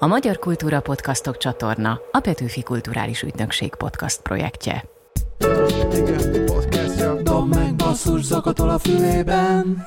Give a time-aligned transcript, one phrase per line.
[0.00, 4.84] A Magyar Kultúra Podcastok csatorna a Petőfi Kulturális Ügynökség podcast projektje.
[7.22, 9.84] Dob meg basszus zakatol a fülében.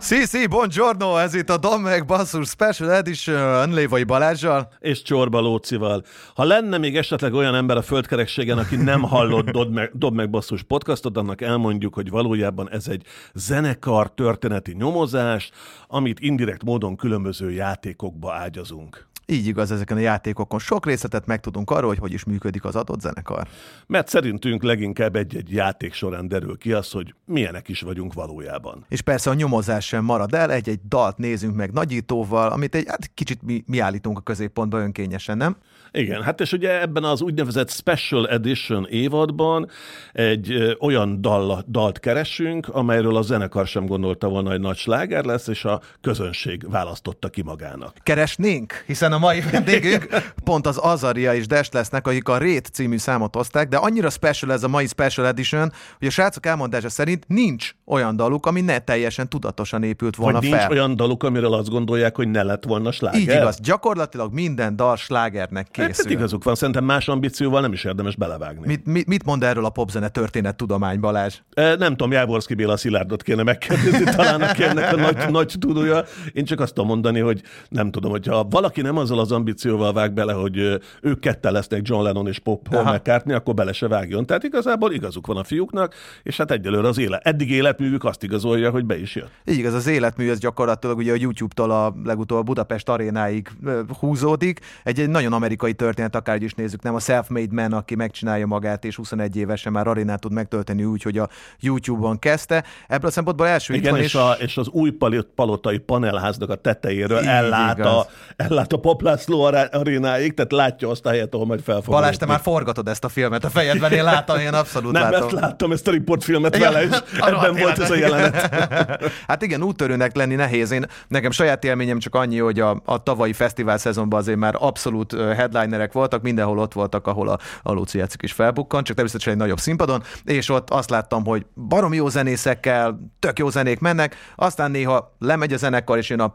[0.00, 4.68] Sí, sí, buongiorno, ez itt a Dom meg Basszus Special Edition Lévai Balázsjal.
[4.78, 6.02] és Csorba Lócival.
[6.34, 10.30] Ha lenne még esetleg olyan ember a földkerekségen, aki nem hallott Dob meg, Dob meg
[10.30, 13.02] basszus podcastot, annak elmondjuk, hogy valójában ez egy
[13.34, 15.50] zenekar történeti nyomozás,
[15.86, 19.10] amit indirekt módon különböző játékokba ágyazunk.
[19.32, 23.00] Így igaz, ezeken a játékokon sok részletet megtudunk arról, hogy hogy is működik az adott
[23.00, 23.48] zenekar.
[23.86, 28.84] Mert szerintünk leginkább egy-egy játék során derül ki az, hogy milyenek is vagyunk valójában.
[28.88, 33.10] És persze a nyomozás sem marad el, egy-egy dalt nézünk meg nagyítóval, amit egy hát
[33.14, 35.56] kicsit mi, mi állítunk a középpontba önkényesen, nem?
[35.92, 39.68] Igen, hát és ugye ebben az úgynevezett Special Edition évadban
[40.12, 45.46] egy olyan dal, dalt keresünk, amelyről a zenekar sem gondolta volna, hogy nagy sláger lesz,
[45.46, 47.96] és a közönség választotta ki magának.
[48.02, 50.06] Keresnénk, hiszen a mai vendégünk
[50.44, 54.52] pont az Azaria és Des lesznek, akik a Rét című számot hozták, de annyira special
[54.52, 58.78] ez a mai Special Edition, hogy a srácok elmondása szerint nincs olyan daluk, ami ne
[58.78, 60.70] teljesen tudatosan épült volna nincs fel.
[60.70, 63.20] olyan daluk, amiről azt gondolják, hogy ne lett volna sláger.
[63.20, 66.10] Így igaz, gyakorlatilag minden dal slágernek Hát, készül.
[66.10, 68.66] igazuk van, szerintem más ambícióval nem is érdemes belevágni.
[68.66, 71.34] Mit, mit, mit mond erről a popzene történet tudomány, Balázs?
[71.54, 76.04] E, Nem tudom, Jávorszki Béla Szilárdot kéne megkérdezni, talán aki ennek a nagy, nagy tudója.
[76.32, 80.12] Én csak azt tudom mondani, hogy nem tudom, hogyha valaki nem azzal az ambícióval vág
[80.12, 82.92] bele, hogy ők ketten lesznek John Lennon és Pop Paul.
[82.92, 84.26] McCartney, akkor bele se vágjon.
[84.26, 88.70] Tehát igazából igazuk van a fiúknak, és hát egyelőre az élet, eddig életművük azt igazolja,
[88.70, 89.30] hogy be is jött.
[89.44, 93.50] Így igaz, az életmű ez gyakorlatilag ugye a YouTube-tól a legutóbb Budapest arénáig
[93.98, 94.60] húzódik.
[94.84, 98.84] Egy, egy nagyon amerikai történet, akárhogy is nézzük, nem a self-made man, aki megcsinálja magát,
[98.84, 101.28] és 21 évesen már arénát tud megtölteni úgy, hogy a
[101.60, 102.64] YouTube-on kezdte.
[102.88, 104.14] Ebből a szempontból első Igen, és, is...
[104.14, 104.90] a, és az új
[105.34, 107.94] palotai panelháznak a tetejéről Így ellát igaz.
[107.94, 108.06] a,
[108.36, 112.16] ellát a Poplászló ará- arénáig, tehát látja azt a helyet, ahol majd fel fog Balázs,
[112.16, 115.28] te már forgatod ezt a filmet a fejedben, én láttam, én abszolút Nem, látom.
[115.28, 116.90] ezt láttam, ezt a riportfilmet vele, és
[117.20, 118.54] ebben volt ez a jelenet.
[119.28, 120.70] hát igen, úttörőnek lenni nehéz.
[120.70, 125.12] Én, nekem saját élményem csak annyi, hogy a, a tavalyi fesztivál szezonban azért már abszolút
[125.12, 129.38] headlinerek voltak, mindenhol ott voltak, ahol a, a Luci Jácik is felbukkant, csak természetesen egy
[129.38, 134.70] nagyobb színpadon, és ott azt láttam, hogy barom jó zenészekkel, tök jó zenék mennek, aztán
[134.70, 136.32] néha lemegy a zenekar, és jön a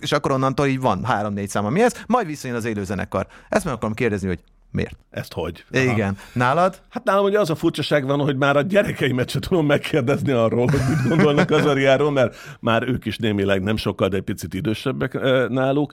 [0.00, 3.26] és akkor onnantól így van három-négy szám, ami ez, majd visszajön az élő zenekar.
[3.48, 4.38] Ezt meg akarom kérdezni, hogy
[4.70, 4.96] miért?
[5.10, 5.64] Ezt hogy?
[5.72, 5.82] Aha.
[5.82, 6.16] Igen.
[6.32, 6.80] Nálad?
[6.90, 10.66] Hát nálam ugye az a furcsaság van, hogy már a gyerekeimet sem tudom megkérdezni arról,
[10.70, 14.54] hogy mit gondolnak az Ariáról, mert már ők is némileg nem sokkal, de egy picit
[14.54, 15.12] idősebbek
[15.48, 15.92] náluk.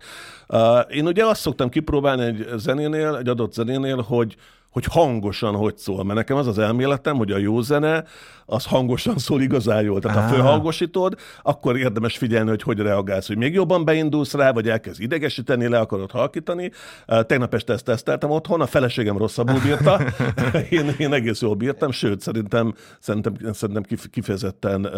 [0.90, 4.36] Én ugye azt szoktam kipróbálni egy zenénél, egy adott zenénél, hogy
[4.76, 6.04] hogy hangosan hogy szól.
[6.04, 8.04] Mert nekem az az elméletem, hogy a jó zene,
[8.46, 10.00] az hangosan szól igazán jól.
[10.00, 10.28] Tehát ha Á.
[10.28, 15.68] fölhangosítod, akkor érdemes figyelni, hogy hogy reagálsz, hogy még jobban beindulsz rá, vagy elkezd idegesíteni,
[15.68, 16.72] le akarod halkítani.
[17.06, 20.00] Tegnap este ezt teszteltem otthon, a feleségem rosszabbul bírta,
[20.70, 24.90] én, én egész jól bírtam, sőt, szerintem, szerintem, szerintem kif- kifejezetten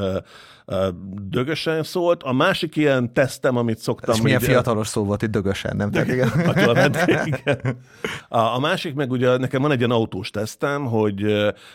[1.29, 2.23] dögösen szólt.
[2.23, 4.15] A másik ilyen tesztem, amit szoktam...
[4.15, 5.91] És milyen így- fiatalos szó volt itt dögösen, nem?
[5.91, 6.27] Tehát igen.
[6.29, 7.77] Atya ment, igen.
[8.29, 11.25] A, a másik meg ugye nekem van egy ilyen autós tesztem, hogy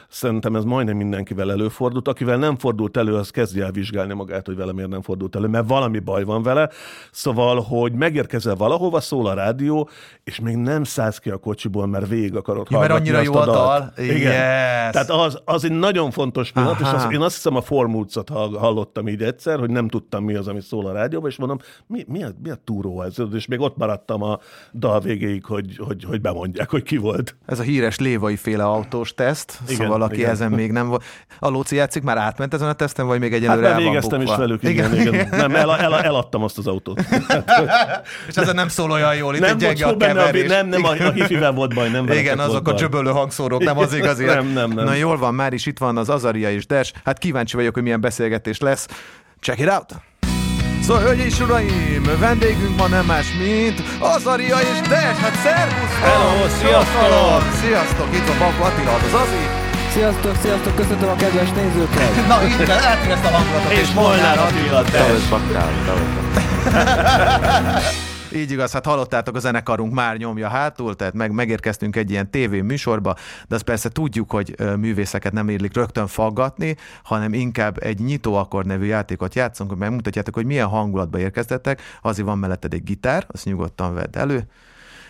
[0.09, 2.09] szerintem ez majdnem mindenkivel előfordult.
[2.09, 5.47] Akivel nem fordult elő, az kezdje el vizsgálni magát, hogy vele miért nem fordult elő,
[5.47, 6.71] mert valami baj van vele.
[7.11, 9.89] Szóval, hogy megérkezel valahova, szól a rádió,
[10.25, 13.45] és még nem szállsz ki a kocsiból, mert végig akarod Ja, mert annyira jó a
[13.45, 13.57] dalt.
[13.57, 13.93] dal.
[14.07, 14.17] Igen.
[14.17, 14.93] Yes.
[14.93, 17.07] Tehát az, az egy nagyon fontos pillanat, és Aha.
[17.07, 20.61] az, én azt hiszem a Formúcot hallottam így egyszer, hogy nem tudtam mi az, ami
[20.61, 23.15] szól a rádióban, és mondom, mi, mi, a, mi a túró ez?
[23.35, 24.39] És még ott maradtam a
[24.75, 27.37] dal végéig, hogy, hogy, hogy bemondják, hogy ki volt.
[27.47, 30.31] Ez a híres lévai féle autós teszt, igen, szóval aki igen.
[30.31, 31.05] ezen még nem volt.
[31.39, 34.21] A Lóci játszik már átment ezen a teszten, vagy még Hát egyelőre már el végeztem
[34.21, 35.15] is velük, igen, igen.
[35.15, 35.29] igen.
[35.31, 37.01] Nem, el, el, eladtam azt az autót.
[38.29, 40.49] És ezen nem szól olyan jól, itt nem egy gyenge a benne, a, keverés.
[40.49, 43.95] nem, nem, a, a hifivel volt baj, nem Igen, azok a csöbölő hangszórók, nem az
[43.95, 44.25] igazi.
[44.25, 44.85] Nem, nem, nem.
[44.85, 46.93] Na jól van, már is itt van az Azaria és Des.
[47.05, 48.72] Hát kíváncsi vagyok, hogy milyen beszélgetés lesz.
[49.41, 49.95] Check it out!
[50.83, 55.17] Szóval, hölgyeim és uraim, vendégünk ma nem más, mint Azaria és Des.
[55.25, 55.99] Hát szervusz!
[56.01, 57.43] Hello, sziasztok!
[57.61, 58.15] Sziasztok!
[58.15, 59.47] Itt van Banko Attila, az Azi.
[59.93, 62.27] Sziasztok, sziasztok, köszöntöm a kedves nézőket!
[62.29, 62.79] Na, itt kell,
[63.13, 63.73] ezt a hangulatot.
[63.73, 65.05] És Molnár Attila, te!
[68.35, 72.61] Így igaz, hát hallottátok, a zenekarunk már nyomja hátul, tehát meg, megérkeztünk egy ilyen tévé
[72.61, 73.15] műsorba,
[73.49, 78.85] de azt persze tudjuk, hogy művészeket nem érlik rögtön faggatni, hanem inkább egy nyitóakkord nevű
[78.85, 81.81] játékot játszunk, hogy megmutatjátok, hogy milyen hangulatba érkeztetek.
[82.03, 84.47] Azért van melletted egy gitár, azt nyugodtan vedd elő,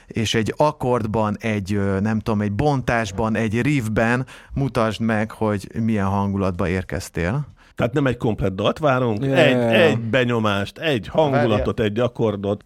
[0.06, 6.68] és egy akkordban, egy nem tudom, egy bontásban, egy riffben mutasd meg, hogy milyen hangulatba
[6.68, 7.46] érkeztél.
[7.74, 12.64] Tehát nem egy komplett dalt várunk, Ja, egy, egy benyomást, egy hangulatot, egy akkordot.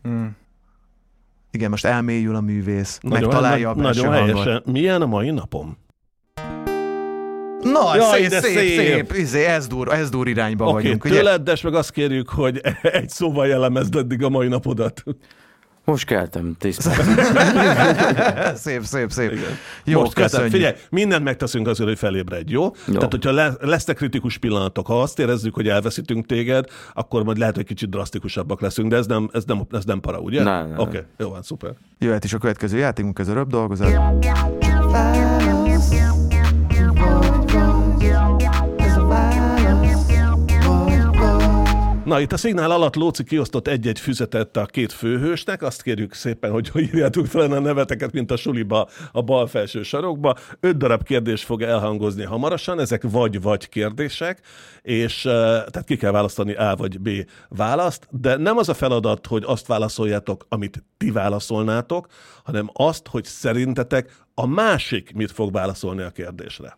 [1.57, 4.43] Igen, most elmélyül a művész, Nagyon, megtalálja a belső Nagyon hangot.
[4.43, 4.63] helyesen.
[4.73, 5.77] Milyen a mai napom?
[7.63, 8.77] Na, Jaj, szép, de szép, szép.
[8.79, 11.21] szép, izé, ez dur, ez dur irányba Oké, vagyunk, okay, ugye?
[11.21, 15.03] tőled, meg azt kérjük, hogy egy szóval jellemezd eddig a mai napodat.
[15.87, 16.75] Most keltem, tíz
[18.55, 19.33] szép, szép, szép.
[19.33, 19.45] Igen.
[19.85, 20.51] Jó, Most köszönjük.
[20.51, 22.63] Figyelj, mindent megteszünk azért, hogy felébredj, jó?
[22.87, 22.95] jó.
[22.95, 27.55] Tehát, hogyha le, lesznek kritikus pillanatok, ha azt érezzük, hogy elveszítünk téged, akkor majd lehet,
[27.55, 30.41] hogy kicsit drasztikusabbak leszünk, de ez nem, ez nem, ez nem para, ugye?
[30.41, 31.73] Oké, okay, jó van, szuper.
[31.99, 33.89] Jöhet is a következő játékunk, ez a röbb dolgozat.
[42.07, 46.51] Na, itt a szignál alatt Lóci kiosztott egy-egy füzetet a két főhősnek, azt kérjük szépen,
[46.51, 50.37] hogy írjátok fel a neveteket, mint a suliba a bal felső sarokba.
[50.61, 54.41] Öt darab kérdés fog elhangozni hamarosan, ezek vagy-vagy kérdések,
[54.83, 57.11] és eh, tehát ki kell választani A vagy B
[57.49, 62.07] választ, de nem az a feladat, hogy azt válaszoljátok, amit ti válaszolnátok,
[62.45, 66.77] hanem azt, hogy szerintetek a másik mit fog válaszolni a kérdésre.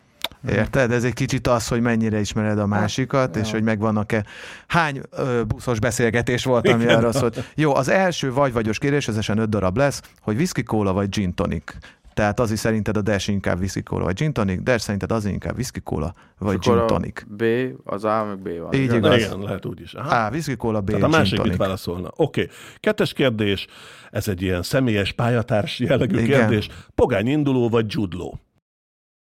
[0.48, 0.90] Érted?
[0.90, 4.24] Ez egy kicsit az, hogy mennyire ismered a másikat, és hogy megvannak-e.
[4.66, 6.96] Hány ö, buszos beszélgetés volt, ami Igen.
[6.96, 7.52] arra szólt.
[7.54, 11.74] Jó, az első vagy-vagyos kérdés, ezesen öt darab lesz, hogy whisky cola vagy gin tonic.
[12.14, 15.24] Tehát az is szerinted a Dash inkább whisky cola vagy gin tonic, Dash szerinted az
[15.24, 17.22] inkább whisky cola vagy gin tonic.
[17.28, 17.44] B,
[17.84, 18.72] az A, meg B van.
[18.72, 18.96] Így igaz?
[18.96, 19.16] igaz.
[19.16, 19.94] Igen, lehet úgy is.
[19.94, 20.24] Aha.
[20.24, 22.10] A, whisky cola, B, Tehát a gin másik mit válaszolna.
[22.16, 22.42] Oké.
[22.42, 22.54] Okay.
[22.80, 23.66] Kettes kérdés,
[24.10, 26.38] ez egy ilyen személyes pályatárs jellegű Igen.
[26.38, 26.68] kérdés.
[26.94, 28.40] Pogány induló vagy judló?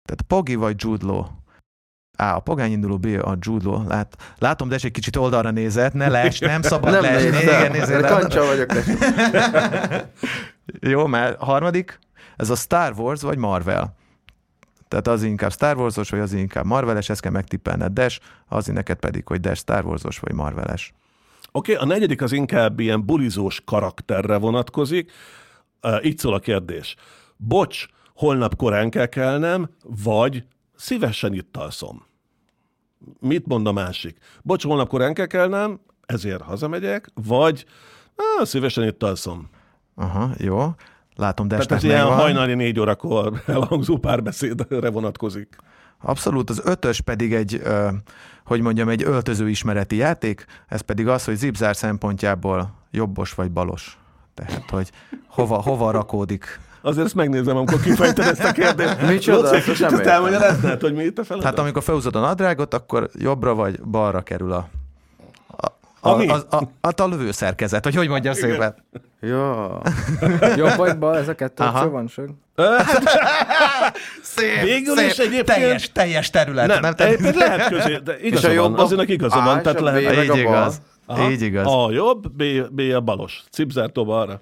[0.09, 1.19] Tehát Pogi vagy Jude Law?
[1.19, 2.25] A.
[2.25, 3.07] A pogány induló, B.
[3.07, 3.85] A Jude.
[3.89, 7.31] Lát, látom, de egy kicsit oldalra nézett, ne les, nem szabad Nem leesni.
[7.31, 8.09] néztem, Igen, de le.
[8.09, 8.73] kancsa vagyok.
[10.93, 11.99] Jó, mert harmadik,
[12.37, 13.97] ez a Star Wars vagy Marvel.
[14.89, 18.99] Tehát az inkább Star Wars-os, vagy az inkább Marveles, ezt kell megtippelned, Dash, az neked
[18.99, 20.93] pedig, hogy Dash Star Wars-os, vagy Marveles.
[21.53, 25.13] Oké, okay, a negyedik az inkább ilyen bulizós karakterre vonatkozik.
[25.83, 26.95] Uh, így szól a kérdés.
[27.37, 27.87] Bocs,
[28.19, 29.69] holnap korán kell kelnem,
[30.05, 30.45] vagy
[30.77, 32.07] szívesen itt alszom.
[33.21, 34.19] Mit mond a másik?
[34.43, 37.65] Bocs, holnap korán kell kelnem, ezért hazamegyek, vagy
[38.17, 39.49] ah, szívesen itt alszom.
[39.95, 40.75] Aha, jó.
[41.17, 42.19] Látom, Tehát Dashnek ez ilyen megvan.
[42.19, 45.57] hajnali négy órakor elhangzó párbeszédre vonatkozik.
[46.01, 47.63] Abszolút, az ötös pedig egy,
[48.45, 53.99] hogy mondjam, egy öltöző ismereti játék, ez pedig az, hogy zipzár szempontjából jobbos vagy balos.
[54.35, 54.91] Tehát, hogy
[55.27, 56.61] hova, hova rakódik.
[56.83, 59.01] Azért ezt megnézem, amikor kifejted ezt a kérdést.
[59.09, 59.51] Micsoda?
[59.51, 61.43] Laci, Ezt ezt elmagyaráznád, hogy mi itt a feladat?
[61.51, 64.69] Tehát amikor felhúzod a nadrágot, akkor jobbra vagy balra kerül a,
[65.57, 65.67] a,
[66.01, 66.29] a, Ami?
[66.29, 68.75] a, a, a, a lövőszerkezet, vagy hogy mondjam szépen.
[69.21, 69.81] Ja.
[70.57, 71.77] Jobb vagy bal, ez a kettő Aha.
[71.79, 72.29] opció van, sok?
[74.23, 76.67] Szép, Végül szép, is egyébként- teljes, teljes terület.
[76.67, 79.45] nem, nem, nem egyébként lehet közé, de igaza a van, jobb a- azért igaza A
[79.45, 80.01] van, és tehát a lehet.
[80.03, 80.39] Így a bal.
[80.39, 80.81] igaz.
[81.07, 81.31] Aha.
[81.31, 81.67] Így igaz.
[81.67, 83.43] A jobb, B, B a balos.
[83.51, 84.41] Cipzártó balra.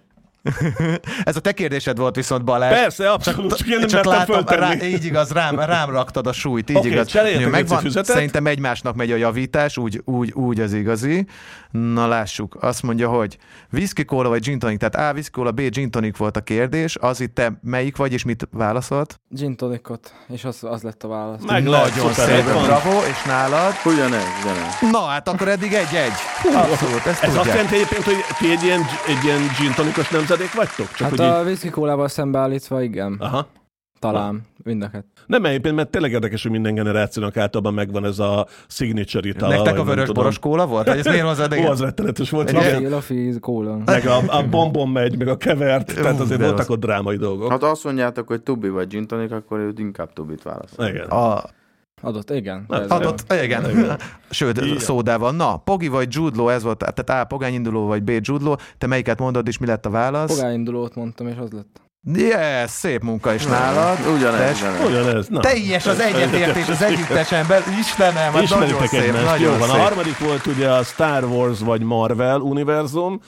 [1.25, 2.73] Ez a te kérdésed volt viszont Balázs.
[2.73, 6.71] Persze, abszolút, csak én nem Csak látom, rá, így igaz, rám, rám raktad a súlyt,
[6.71, 7.13] így Oké, igaz.
[7.41, 11.27] Jó, megvan, szerintem egymásnak megy a javítás, úgy, úgy, úgy az igazi.
[11.71, 13.39] Na lássuk, azt mondja, hogy
[13.73, 16.97] whisky cola vagy gin tonic, tehát A whisky cola, B gin tonic volt a kérdés,
[17.01, 19.21] az itt te melyik vagy, és mit válaszolt?
[19.29, 21.41] Gin tonicot, és az, az lett a válasz.
[21.47, 23.73] Meg Nagyon szép, bravo, és nálad?
[23.85, 24.91] Ugyanez, ugyanez.
[24.93, 26.13] Na, hát akkor eddig egy-egy.
[26.55, 27.47] Abszolút, ezt Ez azt tudják.
[27.47, 30.95] jelenti egyébként, hogy ti egy ilyen, egy ilyen gin tonikos nemzedék vagytok?
[30.95, 31.47] Csak Hát hogy a így...
[31.47, 33.17] whisky kólával szembeállítva, igen.
[33.19, 33.47] Aha.
[33.99, 35.07] Talán, mind a kettő.
[35.27, 39.55] Nem, egyébként, mert tényleg érdekes, hogy minden generációnak általában megvan ez a signature itala.
[39.55, 40.87] Nektek vagy a vörös boros kóla volt?
[40.87, 41.53] Vagy ez miért hozzád?
[41.59, 42.51] Ó, az rettenetes volt.
[42.51, 42.91] Egy- igen.
[42.91, 43.79] Lafi, kóla.
[43.85, 47.51] Meg a, a bombon megy, meg a kevert, tehát azért voltak ott drámai dolgok.
[47.51, 50.87] Hát azt mondjátok, hogy tubi vagy gin tonic, akkor ő inkább tubit válaszol.
[50.87, 51.07] Igen.
[51.09, 51.43] A,
[52.03, 52.65] Adott, igen.
[52.69, 53.71] Ez- Adott, igen.
[53.71, 53.99] Igen.
[54.31, 54.79] Sőt, Igen.
[54.79, 55.33] szódával.
[55.33, 58.55] Na, Pogi vagy Judlo, ez volt, tehát A, pogányinduló vagy B, Judlo.
[58.79, 60.35] Te melyiket mondod, és mi lett a válasz?
[60.37, 61.81] Pogányindulót mondtam, és az lett.
[62.13, 63.99] Yes, szép munka is nálad.
[64.17, 64.87] Ugyanez, Tess.
[64.89, 65.29] ugyanez.
[65.29, 65.41] Na.
[65.41, 67.63] Teljes az egyetértés az együttesemben.
[67.79, 69.71] Istenem, hát nagyon szép, egymást, jó nagyon van.
[69.71, 73.21] A harmadik volt ugye a Star Wars vagy Marvel univerzum.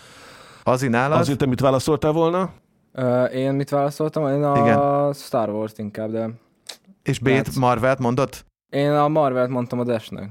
[0.62, 1.18] Azi nálad?
[1.18, 2.50] Azért te mit válaszoltál volna?
[2.92, 4.28] Ö, én mit válaszoltam?
[4.28, 5.12] Én a Igen.
[5.12, 6.28] Star Wars-t inkább, de
[7.02, 7.56] És B-t.
[7.56, 8.46] Marvelt mondott?
[8.70, 10.30] Én a Marvelt mondtam a Dashnek.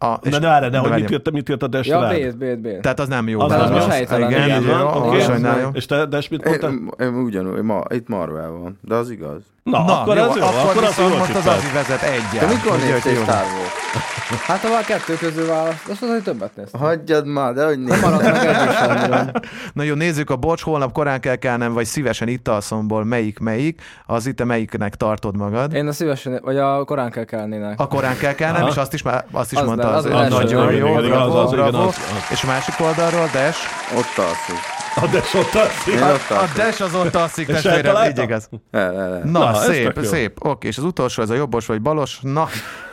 [0.00, 2.08] A, és Na de várj, de hogy mit jött, mit jött a Dash Ja?
[2.08, 2.80] B-t, B-t, B-t.
[2.80, 3.40] Tehát az nem jó.
[3.40, 3.86] Az nem jó.
[3.86, 4.62] helytelen, Igen, igen.
[4.62, 5.20] igen, Van, oké.
[5.20, 5.70] sajnálom.
[5.74, 6.70] És te Dash mit mondtál?
[6.70, 9.40] én, én ugyanúgy, ma, itt Marvel van, de az igaz.
[9.62, 11.46] Na, Na, akkor jó, az jó, akkor, akkor az most az.
[11.46, 12.48] Azi vezet Te egyel.
[12.54, 13.14] mikor néztél.
[13.22, 14.06] Star Wars?
[14.46, 16.80] Hát ha a kettő közül választ, azt mondod, hogy többet néztem.
[16.80, 18.02] Hagyjad már, de hogy Nem nézd.
[18.02, 19.30] maradt meg sem.
[19.72, 23.82] Na jó, nézzük a bocs, holnap korán kell kelnem, vagy szívesen itt alszomból melyik melyik,
[24.06, 25.74] az itt te melyiknek tartod magad.
[25.74, 27.80] Én a szívesen, vagy a korán kell kelnének.
[27.80, 30.72] A korán kell kelnem, és azt is, már, azt is Az az, az az nagyon
[30.72, 31.88] jó, igen, bravo, az, az, igen, bravo.
[31.88, 32.30] az, az.
[32.30, 33.56] És a másik oldalról, Des,
[33.96, 34.56] Ott alszik.
[34.96, 35.94] A Des ott alszik.
[35.94, 36.56] Én ott A alszom.
[36.56, 38.48] Des az ott alszik, És testvérem, így igaz.
[38.70, 39.20] El, el, el.
[39.24, 40.46] Na, Na, szép, szép.
[40.46, 42.18] Oké, és az utolsó, ez a jobbos vagy balos.
[42.22, 42.48] Na,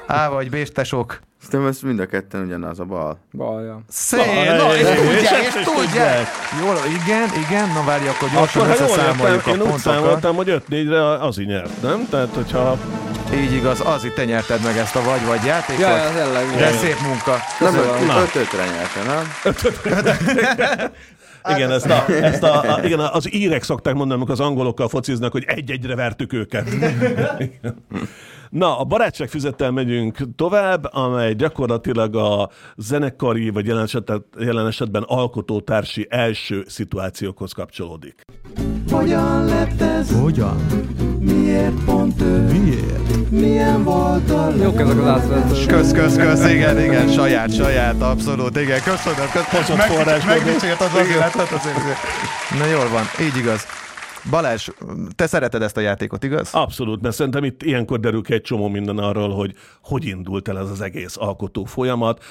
[0.07, 1.19] A vagy B tesók.
[1.49, 3.19] Szerintem ez mind a ketten ugyanaz a bal.
[3.31, 3.81] Balja.
[3.87, 4.25] Szép,
[4.57, 6.27] Na, és- tudják, és tudják.
[6.63, 9.79] Jól, igen, igen, na várj, akkor gyorsan Akkor, ha jól összeszámoljuk értem, a én úgy
[9.79, 12.07] számoltam, hogy 5-4-re az nyert, nem?
[12.09, 12.77] Tehát, hogyha
[13.33, 15.81] Így igaz, az itt te nyerted meg ezt a vagy-vagy játékot.
[15.81, 16.45] Ja, tényleg.
[16.57, 17.37] De szép munka.
[17.59, 18.09] Nem, Köszönöm.
[18.09, 19.23] öt, öt ötre nyerte, nem?
[21.55, 25.31] Igen, ezt, a, ezt a, a, igen, az írek szokták mondani, amikor az angolokkal fociznak,
[25.31, 26.69] hogy egy-egyre vertük őket.
[28.49, 36.07] Na, a barátságfüzettel megyünk tovább, amely gyakorlatilag a zenekari, vagy jelen, esetet, jelen esetben alkotótársi
[36.09, 38.21] első szituációkhoz kapcsolódik.
[38.91, 40.19] Hogyan lett ez?
[40.21, 40.65] Hogyan?
[41.19, 42.41] Miért pont ő?
[42.41, 43.29] Miért?
[43.29, 45.67] Milyen volt a Jók ezek az átvezetők.
[45.67, 49.77] Kösz, kösz, kösz, igen, igen, saját, saját, abszolút, igen, köszönöm, köszönöm.
[49.77, 50.25] Meg-.
[50.25, 51.77] Megdicsért az az életet, azért.
[52.59, 53.65] Na jól van, így igaz.
[54.29, 54.69] Balázs,
[55.15, 56.53] te szereted ezt a játékot, igaz?
[56.53, 60.57] Abszolút, mert szerintem itt ilyenkor derül ki egy csomó minden arról, hogy hogy indult el
[60.57, 62.23] ez az egész alkotó folyamat.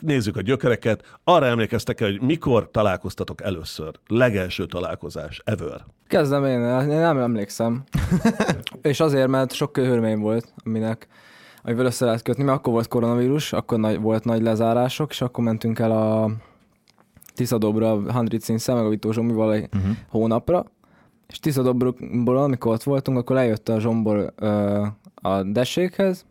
[0.00, 1.18] Nézzük a gyökereket.
[1.24, 3.94] Arra emlékeztek el, hogy mikor találkoztatok először?
[4.06, 5.84] Legelső találkozás, ever.
[6.06, 7.84] Kezdem én, én nem emlékszem.
[8.82, 11.08] és azért, mert sok körülmény volt, aminek
[11.62, 15.44] amivel össze lehet kötni, mert akkor volt koronavírus, akkor nagy, volt nagy lezárások, és akkor
[15.44, 16.30] mentünk el a
[17.34, 18.02] Tiszadobra,
[18.38, 19.96] színszel, meg a Vitó Zsombival egy uh-huh.
[20.08, 20.64] hónapra,
[21.34, 26.24] és Tiszadobról, amikor ott voltunk, akkor lejött a Zsombor ö, a Dességhez,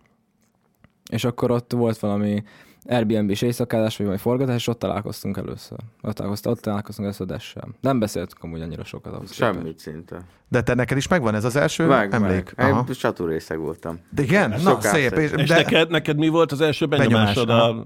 [1.11, 2.43] és akkor ott volt valami
[2.85, 5.77] Airbnb-s éjszakázás, vagy valami forgatás, és ott találkoztunk először.
[6.01, 7.67] Ott találkoztunk, ott találkoztunk először Dessel.
[7.81, 9.31] Nem beszéltünk amúgy annyira sokat ahhoz.
[9.31, 9.53] képest.
[9.53, 10.21] Semmit szinte.
[10.49, 12.53] De te neked is megvan ez az első Meg, emlék?
[12.55, 12.69] meg.
[12.71, 12.85] Aha.
[12.87, 13.99] Én csatúrészeg voltam.
[14.17, 14.49] Igen?
[14.49, 15.17] Na, Sokáig szép.
[15.17, 17.47] És, És de, neked, neked mi volt az első benyomásod?
[17.47, 17.85] Benyomás, a,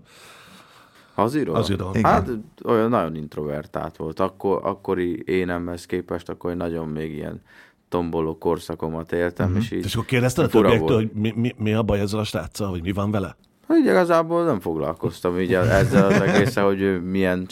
[1.22, 1.56] Haziról?
[1.56, 1.90] Haziról.
[1.94, 2.12] Igen.
[2.12, 2.30] Hát
[2.66, 4.20] olyan nagyon introvertált volt.
[4.20, 7.42] Akkor, akkori énemhez képest, akkor nagyon még ilyen
[7.90, 9.58] tomboló korszakomat éltem, Mhm.
[9.58, 9.72] uh-huh.
[9.72, 10.94] és így és akkor kérdezted a többiektől, volt.
[10.94, 13.36] hogy mi, mi, mi a baj ezzel a sráccal, vagy mi van vele?
[13.68, 17.46] Hát igazából nem foglalkoztam így ezzel az egészen, hogy ő milyen,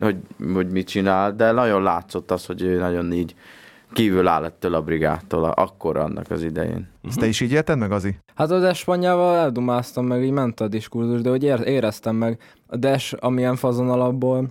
[0.00, 0.16] hogy,
[0.52, 3.34] hogy mit csinál, de nagyon látszott az, hogy ő nagyon így
[3.92, 6.88] kívül áll ettől a brigádtól, akkor annak az idején.
[7.02, 8.16] ezt te is így élted meg, Azi?
[8.34, 12.76] Hát a Despanyával eldumáztam meg, így ment a diskurzus, de hogy ér- éreztem meg a
[12.76, 14.48] Des, amilyen fazon alapból,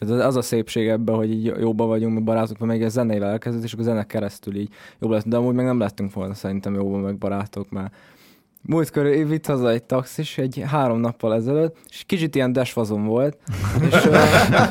[0.00, 3.30] ez az a szépség ebben, hogy így jóba vagyunk, mi barátok, mert még egy zenével
[3.30, 4.68] elkezdett, és akkor zene keresztül így
[5.00, 7.94] jobb lett, de amúgy meg nem lettünk volna szerintem jóba meg barátok, mert
[8.62, 13.36] Múltkor vitt haza egy taxis, egy három nappal ezelőtt, és kicsit ilyen desfazon volt,
[13.90, 14.08] és,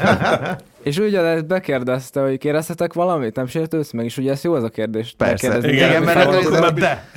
[0.90, 4.70] és ugyanezt bekérdezte, hogy kérdezhetek valamit, nem sértődsz meg, és ugye ez jó ez a
[4.70, 5.14] kérdés.
[5.18, 5.58] Persze.
[5.58, 7.10] Igen, Igen, mert fel- akkor ez de.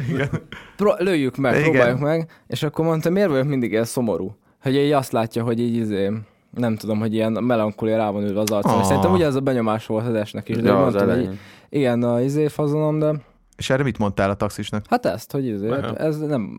[0.76, 1.70] Pro- lőjük meg, Igen.
[1.70, 2.30] Próbáljuk meg.
[2.46, 4.36] És akkor mondta, miért vagyok mindig ilyen szomorú?
[4.62, 6.10] Hogy így azt látja, hogy így izé,
[6.56, 8.72] nem tudom, hogy ilyen melankolia rá van ülve az arcon.
[8.72, 8.80] Ah.
[8.80, 10.56] És szerintem ugye ez a benyomás volt az esnek is.
[10.56, 11.38] De Ja, az mondtam, hogy
[11.68, 13.12] igen, a izé fazonom, de
[13.56, 14.85] És erre mit mondtál a taxisnak?
[14.88, 15.80] hát ezt, hogy Aha.
[15.80, 16.59] hát ez nem,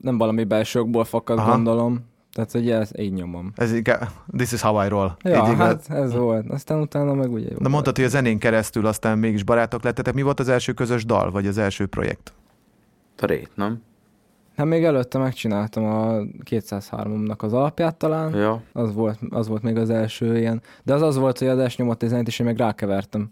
[0.00, 1.50] nem valami belsőkból fakad, Aha.
[1.50, 2.12] gondolom.
[2.32, 3.52] Tehát, hogy ez így nyomom.
[3.54, 5.10] Ez inkább, this is how I roll.
[5.22, 5.86] Ja, Így igaz?
[5.86, 6.50] hát ez volt.
[6.50, 7.56] Aztán utána meg ugye jó.
[7.58, 10.14] De mondtad, hogy a zenén keresztül aztán mégis barátok lettetek.
[10.14, 12.32] Mi volt az első közös dal, vagy az első projekt?
[13.20, 13.82] A rét, nem?
[14.56, 16.18] Hát még előtte megcsináltam a
[16.50, 18.34] 203-nak az alapját talán.
[18.34, 18.62] Ja.
[18.72, 20.62] Az volt, az volt még az első ilyen.
[20.82, 23.28] De az az volt, hogy az S nyomott egy zenét, és én meg rákevertem.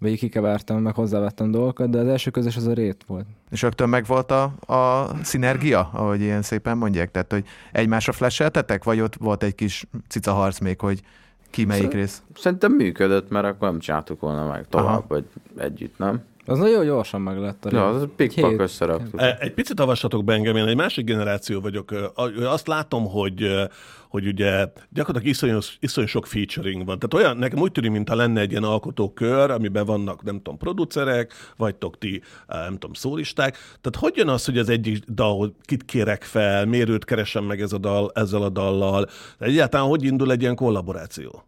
[0.00, 3.26] Vagy így kikevertem, meg hozzávettem dolgokat, de az első közös az a rét volt.
[3.50, 7.10] És rögtön megvolt a, a szinergia, ahogy ilyen szépen mondják?
[7.10, 11.02] Tehát, hogy egymásra flasheltetek, vagy ott volt egy kis cica harc még, hogy
[11.50, 12.22] ki melyik rész?
[12.34, 15.04] Szerintem működött, mert akkor nem csináltuk volna meg tovább, Aha.
[15.08, 15.24] vagy
[15.56, 16.22] együtt, nem?
[16.46, 17.66] Az nagyon gyorsan meg lett.
[17.70, 19.20] Ja, az pikpak összeraktuk.
[19.20, 21.94] E, Egy picit avassatok be engem, én egy másik generáció vagyok.
[22.44, 23.68] Azt látom, hogy,
[24.08, 26.98] hogy ugye gyakorlatilag iszonyú, iszonyú sok featuring van.
[26.98, 31.32] Tehát olyan, nekem úgy tűnik, mintha lenne egy ilyen alkotókör, amiben vannak, nem tudom, producerek,
[31.56, 33.56] vagytok ti, nem tudom, szólisták.
[33.80, 37.60] Tehát hogy jön az, hogy az egyik dal, kit kérek fel, miért őt keresem meg
[37.60, 39.06] ez a dal, ezzel a dallal?
[39.38, 41.44] Egyáltalán hogy indul egy ilyen kollaboráció?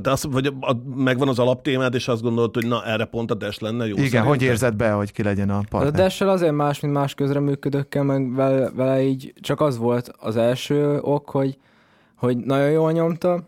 [0.00, 3.30] Tehát az, vagy a, a, megvan az alaptémád, és azt gondolod, hogy na, erre pont
[3.30, 3.92] a Dash lenne jó.
[3.92, 4.28] Igen, szerintem?
[4.28, 5.92] hogy érzed be, hogy ki legyen a A partner?
[5.92, 10.98] Dessel azért más, mint más közreműködőkkel, meg vele, vele így csak az volt az első
[11.00, 11.58] ok, hogy,
[12.16, 13.44] hogy nagyon jól nyomta,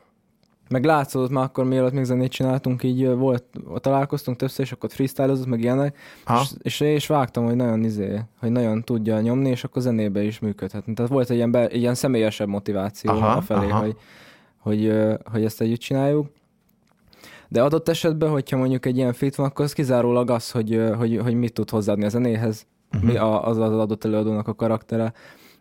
[0.70, 3.44] meg látszódott már akkor, mielőtt még zenét csináltunk, így volt,
[3.76, 5.98] találkoztunk többször, és akkor freestylozott, meg ilyenek,
[6.40, 10.38] és, és, és, vágtam, hogy nagyon izé, hogy nagyon tudja nyomni, és akkor zenébe is
[10.38, 10.94] működhetne.
[10.94, 13.80] Tehát volt egy ilyen, be, egy ilyen személyesebb motiváció Aha, a felé, aha.
[13.80, 13.96] hogy,
[14.58, 14.92] hogy,
[15.24, 16.26] hogy ezt együtt csináljuk.
[17.52, 21.18] De adott esetben, hogyha mondjuk egy ilyen fit van, akkor az kizárólag az, hogy, hogy,
[21.22, 23.10] hogy mit tud hozzáadni a zenéhez, uh-huh.
[23.10, 25.12] mi a, az az adott előadónak a karaktere.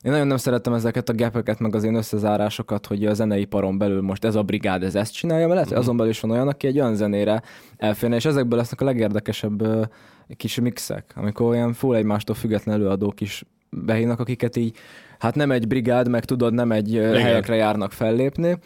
[0.01, 4.01] Én nagyon nem szerettem ezeket a gepeket, meg az én összezárásokat, hogy a zeneiparon belül
[4.01, 6.48] most ez a brigád ez ezt csinálja, mert lehet, hogy azon belül is van olyan,
[6.48, 7.41] aki egy olyan zenére
[7.77, 9.89] elférne, és ezekből lesznek a legérdekesebb
[10.38, 14.77] kis mixek, amikor olyan full egymástól független előadók is behívnak, akiket így,
[15.19, 17.22] hát nem egy brigád, meg tudod, nem egy Igen.
[17.22, 18.58] helyekre járnak fellépni,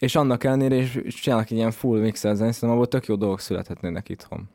[0.00, 3.40] és annak ellenére is csinálnak egy ilyen full mixel zenét, szerintem abból tök jó dolgok
[3.40, 4.48] születhetnének itthon.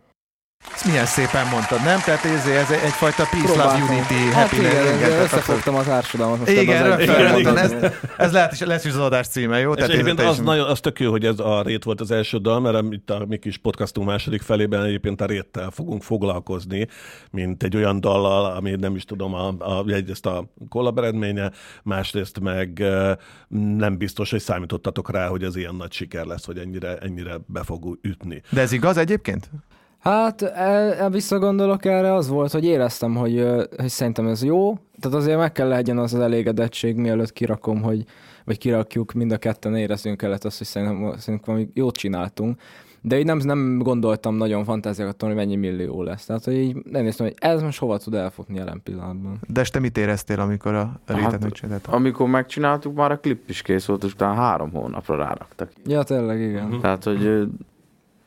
[0.74, 2.00] Ezt milyen szépen mondtad, nem?
[2.00, 3.82] Tehát ez, ez egyfajta peace, love, Próbáltam.
[3.90, 4.74] unity, Hát igen, happiness.
[4.96, 6.40] igen, tehát összefogtam a társadalmat.
[6.40, 7.84] Most Igen, az rögtön mondtad, igen.
[7.84, 9.74] ez, ez lehet is, lesz is az adás címe, jó?
[9.74, 12.38] És egyébként az, is- nagyon, az tök jó, hogy ez a rét volt az első
[12.38, 16.88] dal, mert itt a mi kis podcastunk második felében egyébként a réttel fogunk foglalkozni,
[17.32, 21.52] mint egy olyan dallal, ami nem is tudom, a, a, egyrészt a kollab eredménye,
[21.84, 22.84] másrészt meg
[23.78, 27.64] nem biztos, hogy számítottatok rá, hogy ez ilyen nagy siker lesz, hogy ennyire, ennyire be
[27.64, 28.42] fog ütni.
[28.50, 29.50] De ez igaz egyébként?
[30.10, 33.48] Hát el, visszagondolok erre, az volt, hogy éreztem, hogy,
[33.78, 38.06] hogy szerintem ez jó, tehát azért meg kell legyen az az elégedettség, mielőtt kirakom, hogy,
[38.44, 42.60] vagy kirakjuk, mind a ketten érezzünk kellett azt, hogy szerintem, szerintem valami jót csináltunk.
[43.02, 46.26] De így nem, nem gondoltam nagyon fantáziákat, hogy mennyi millió lesz.
[46.26, 49.40] Tehát, hogy így nem néztem, hogy ez most hova tud elfutni jelen pillanatban.
[49.48, 51.88] De te mit éreztél, amikor a rétet Hát?
[51.88, 55.72] Amikor megcsináltuk, már a klip is kész volt, és utána három hónapra ráraktak.
[55.86, 56.80] Ja, tényleg, igen.
[56.82, 57.48] Tehát, hogy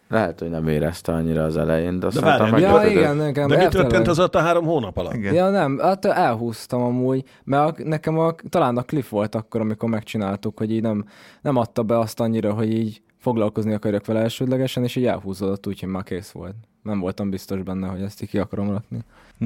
[0.08, 3.56] lehet, hogy nem érezte annyira az elején, de aztán várjál, utána Ja, igen, nekem De
[3.56, 5.14] mi történt az alatt a három hónap alatt?
[5.14, 5.34] Igen.
[5.34, 9.88] Ja nem, hát elhúztam amúgy, mert a, nekem a, talán a Cliff volt akkor, amikor
[9.88, 11.04] megcsináltuk, hogy így nem,
[11.42, 15.80] nem adta be azt annyira, hogy így foglalkozni akarok vele elsődlegesen, és így elhúzódott úgy,
[15.80, 16.54] hogy már kész volt.
[16.82, 18.98] Nem voltam biztos benne, hogy ezt így ki akarom rakni.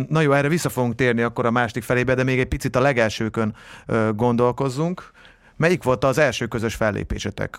[0.09, 2.81] Na jó, erre vissza fogunk térni akkor a másik felébe, de még egy picit a
[2.81, 3.55] legelsőkön
[3.87, 5.11] ö, gondolkozzunk.
[5.57, 7.59] Melyik volt az első közös fellépésetek?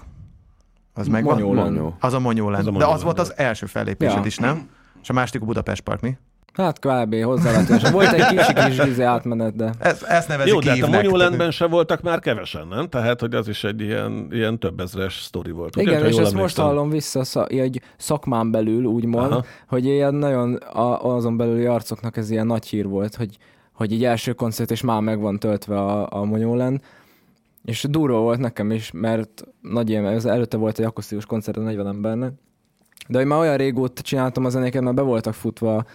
[0.93, 1.33] Az megvan?
[1.33, 1.71] Monyóland.
[1.75, 1.95] Monyó.
[1.99, 4.25] Az a a De az volt az első fellépésed Ja.
[4.25, 4.69] is, nem?
[5.01, 6.17] És a másik a Budapest Park, mi?
[6.53, 7.15] Hát kb.
[7.23, 7.91] hozzávetősen.
[7.91, 11.03] Volt egy kicsi kis izé átmenet, de Ez, ezt nevezik Jó, de hát a hívnek.
[11.03, 12.89] Monolentben se voltak már kevesen, nem?
[12.89, 15.75] Tehát, hogy az is egy ilyen, ilyen több ezres sztori volt.
[15.75, 19.43] ugye, igen, ha és ezt most hallom vissza egy szakmán belül, úgymond, Aha.
[19.67, 23.37] hogy ilyen nagyon a, azon belüli arcoknak ez ilyen nagy hír volt, hogy,
[23.73, 26.81] hogy így első koncert, és már meg van töltve a, a Monyólen.
[27.63, 31.61] És durva volt nekem is, mert nagy ilyen, ez előtte volt egy akusztikus koncert a
[31.61, 32.33] 40 embernek.
[33.07, 35.85] De hogy már olyan régóta csináltam a zenéket, mert be voltak futva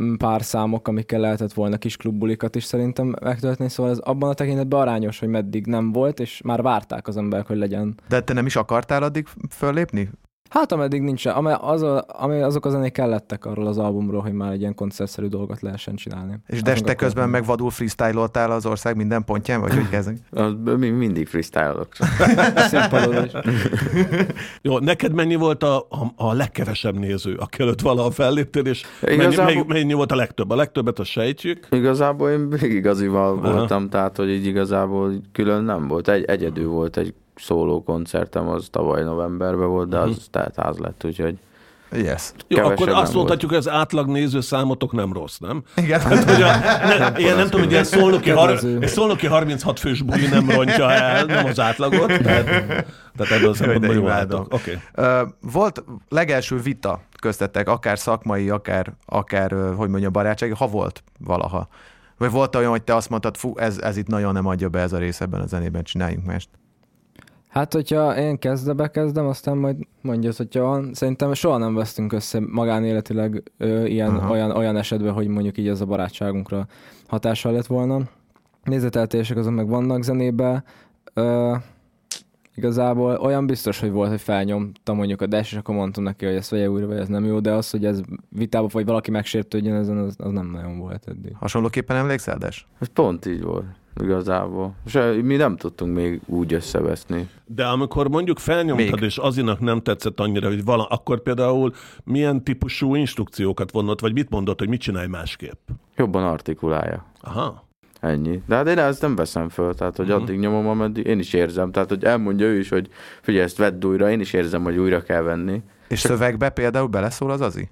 [0.00, 4.34] mm, pár számok, amikkel lehetett volna kis klubbulikat is szerintem megtölteni, szóval ez abban a
[4.34, 8.32] tekintetben arányos, hogy meddig nem volt, és már várták az emberek, hogy legyen De te
[8.32, 10.10] nem is akartál addig föllépni?
[10.50, 14.32] Hát ameddig nincs, ami, az a, ami azok a zenék kellettek arról az albumról, hogy
[14.32, 16.38] már egy ilyen koncertszerű dolgot lehessen csinálni.
[16.46, 19.88] És de meg te akkor- közben meg vadul freestyle-oltál az ország minden pontján, vagy hogy
[19.88, 20.16] kezdek?
[20.30, 21.88] Az, mi mindig freestyle-olok.
[22.70, 23.32] Színpadon is.
[24.62, 29.14] Jó, neked mennyi volt a, a, a legkevesebb néző, aki előtt valaha felléptél, és mennyi,
[29.14, 30.50] Igazából- mennyi, mennyi volt a legtöbb?
[30.50, 31.66] A legtöbbet azt sejtjük.
[31.70, 33.34] Igazából én végig Aha.
[33.34, 36.08] voltam, tehát hogy így igazából külön nem volt.
[36.08, 41.04] Egy, egyedül volt egy szóló koncertem, az tavaly novemberben volt, de az tehát ház lett,
[41.04, 41.38] úgyhogy
[41.92, 42.32] Yes.
[42.48, 43.14] Jó, akkor azt volt.
[43.14, 45.62] mondhatjuk, hogy az átlag néző számotok nem rossz, nem?
[45.76, 46.00] Igen.
[46.00, 46.56] Hát, hogy a,
[46.98, 50.90] ne, ilyen nem tudom, hogy ilyen szolnoki, har, egy szolnoki 36 fős buli nem rontja
[50.92, 52.06] el, nem az átlagot.
[52.06, 52.44] Tehát,
[53.16, 54.46] tehát ebből a szempontból.
[54.50, 54.78] Oké.
[54.94, 61.68] Ö, Volt legelső vita köztetek, akár szakmai, akár, akár hogy mondjam, barátsági, ha volt valaha.
[62.18, 64.80] Vagy volt olyan, hogy te azt mondtad, fú, ez, ez itt nagyon nem adja be
[64.80, 66.48] ez a rész ebben a zenében, csináljunk mást.
[67.50, 70.94] Hát, hogyha én kezdve bekezdem, aztán majd mondja, hogyha van.
[70.94, 74.30] Szerintem soha nem vesztünk össze magánéletileg ö, ilyen, Aha.
[74.30, 76.66] olyan, olyan esetben, hogy mondjuk így ez a barátságunkra
[77.06, 78.00] hatással lett volna.
[78.64, 80.64] Nézeteltések azok meg vannak zenébe.
[81.14, 81.54] Ö,
[82.54, 86.34] igazából olyan biztos, hogy volt, hogy felnyomtam mondjuk a dash, és akkor mondtam neki, hogy
[86.34, 89.74] ezt vegye újra, vagy ez nem jó, de az, hogy ez vitába, vagy valaki megsértődjön
[89.74, 91.34] ezen, az, az nem nagyon volt eddig.
[91.36, 92.66] Hasonlóképpen emlékszel, Des?
[92.78, 93.64] ez pont így volt
[94.02, 94.74] igazából.
[94.86, 97.28] És mi nem tudtunk még úgy összeveszni.
[97.46, 99.02] De amikor mondjuk felnyomtad, Még.
[99.02, 101.72] és azinak nem tetszett annyira, hogy vala, akkor például
[102.04, 105.68] milyen típusú instrukciókat vonott, vagy mit mondott, hogy mit csinálj másképp?
[105.96, 107.04] Jobban artikulálja.
[107.20, 107.68] Aha.
[108.00, 108.42] Ennyi.
[108.46, 110.14] De hát én ezt nem veszem föl, tehát hogy Mhm.
[110.14, 111.70] addig nyomom, ameddig én is érzem.
[111.70, 112.88] Tehát, hogy elmondja ő is, hogy
[113.20, 115.62] figyelj, ezt vedd újra, én is érzem, hogy újra kell venni.
[115.88, 117.70] És szövegbe például beleszól az Azi?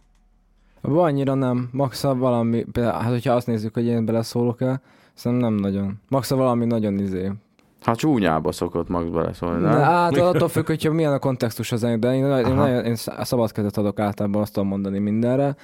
[0.83, 1.68] Annyira nem.
[1.72, 4.83] Maxa valami, például, hát hogyha azt nézzük, hogy én beleszólok el,
[5.18, 6.00] szerintem nem nagyon.
[6.09, 7.33] Maxa valami nagyon izé.
[7.81, 9.78] Hát csúnyába szokott Max beleszólni, De nem?
[9.81, 12.54] hát attól függ, hogyha milyen a kontextus az de én, én, Aha.
[12.54, 15.57] nagyon, én szabad kezet adok általában, azt tudom mondani mindenre.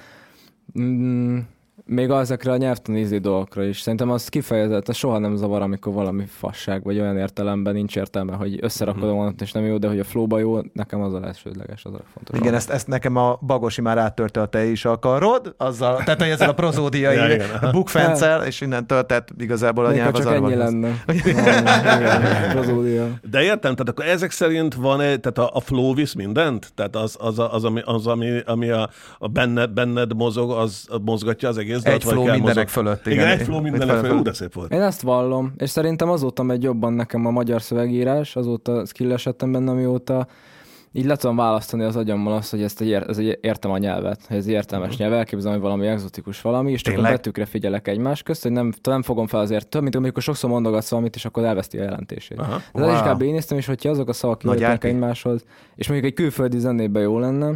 [0.79, 1.37] Mm,
[1.87, 3.79] Még ezekre a nyelvtanízi dolgokra is.
[3.79, 8.35] Szerintem az kifejezett, az soha nem zavar, amikor valami fasság, vagy olyan értelemben nincs értelme,
[8.35, 11.23] hogy összerakod a mondatot és nem jó, de hogy a flowba jó, nekem az a
[11.23, 12.39] elsődleges, az a fontos.
[12.39, 16.29] Igen, ezt, ezt nekem a Bagosi már áttörte a te is akarod, azzal, tehát hogy
[16.29, 17.47] ezzel a prozódiai Ja, igen.
[17.71, 20.57] bukfencel, és innentől, tehát igazából a Még nyelv az csak ennyi van.
[20.57, 21.03] lenne.
[21.13, 23.07] Igen, prozódia.
[23.29, 26.71] De értem, tehát akkor ezek szerint van egy, tehát a, a flow visz mindent?
[26.75, 31.49] Tehát az, az, az, ami, az ami, ami a, a benned, benned mozog, az mozgatja
[31.49, 33.39] az egész Egy flow mindenek fölött, Igen, igen.
[33.39, 34.19] egy flow mindenek fölött.
[34.19, 34.73] Ú, de szép volt.
[34.73, 39.71] Én ezt vallom, és szerintem azóta megy jobban nekem a magyar szövegírás, azóta skillesettem benne,
[39.71, 40.27] amióta
[40.97, 43.77] így le tudom választani az agyammal azt, hogy ezt egy, ér- ez egy értem a
[43.77, 47.11] nyelvet, hogy ez értelmes nyelv, elképzelem, hogy valami egzotikus valami, és csak Tényleg?
[47.11, 50.49] a betűkre figyelek egymás közt, hogy nem, nem fogom fel azért több, mint amikor sokszor
[50.49, 52.39] mondogatsz valamit, és akkor elveszti a jelentését.
[52.39, 52.61] Aha.
[52.73, 52.93] De wow.
[52.93, 53.21] is kb.
[53.21, 54.87] én néztem, és hogyha azok a szavak árpi.
[54.87, 55.43] egymáshoz,
[55.75, 57.53] és mondjuk egy külföldi zenében jó lenne,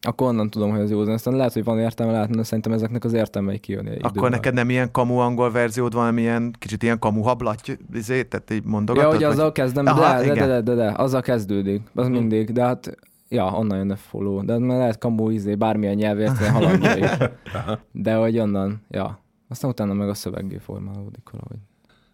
[0.00, 1.14] akkor onnan tudom, hogy az jó zene.
[1.14, 3.96] Aztán lehet, hogy van értelme, lehet, de szerintem ezeknek az értelmei kijönni.
[4.00, 8.22] Akkor neked nem ilyen kamu angol verziód van, hanem ilyen kicsit ilyen kamu hablatty, izé,
[8.22, 9.04] tehát így mondogatod?
[9.04, 12.08] Ja, hogy vagy- azzal kezdem, Aha, de, de, de, de, de, de, azzal kezdődik, az
[12.08, 12.96] mindig, de hát
[13.28, 17.10] ja, onnan jön a follow, de mert lehet kamu izé, bármilyen nyelvért, is.
[17.92, 19.22] De hogy onnan, ja.
[19.48, 21.58] Aztán utána meg a szöveggé formálódik valahogy.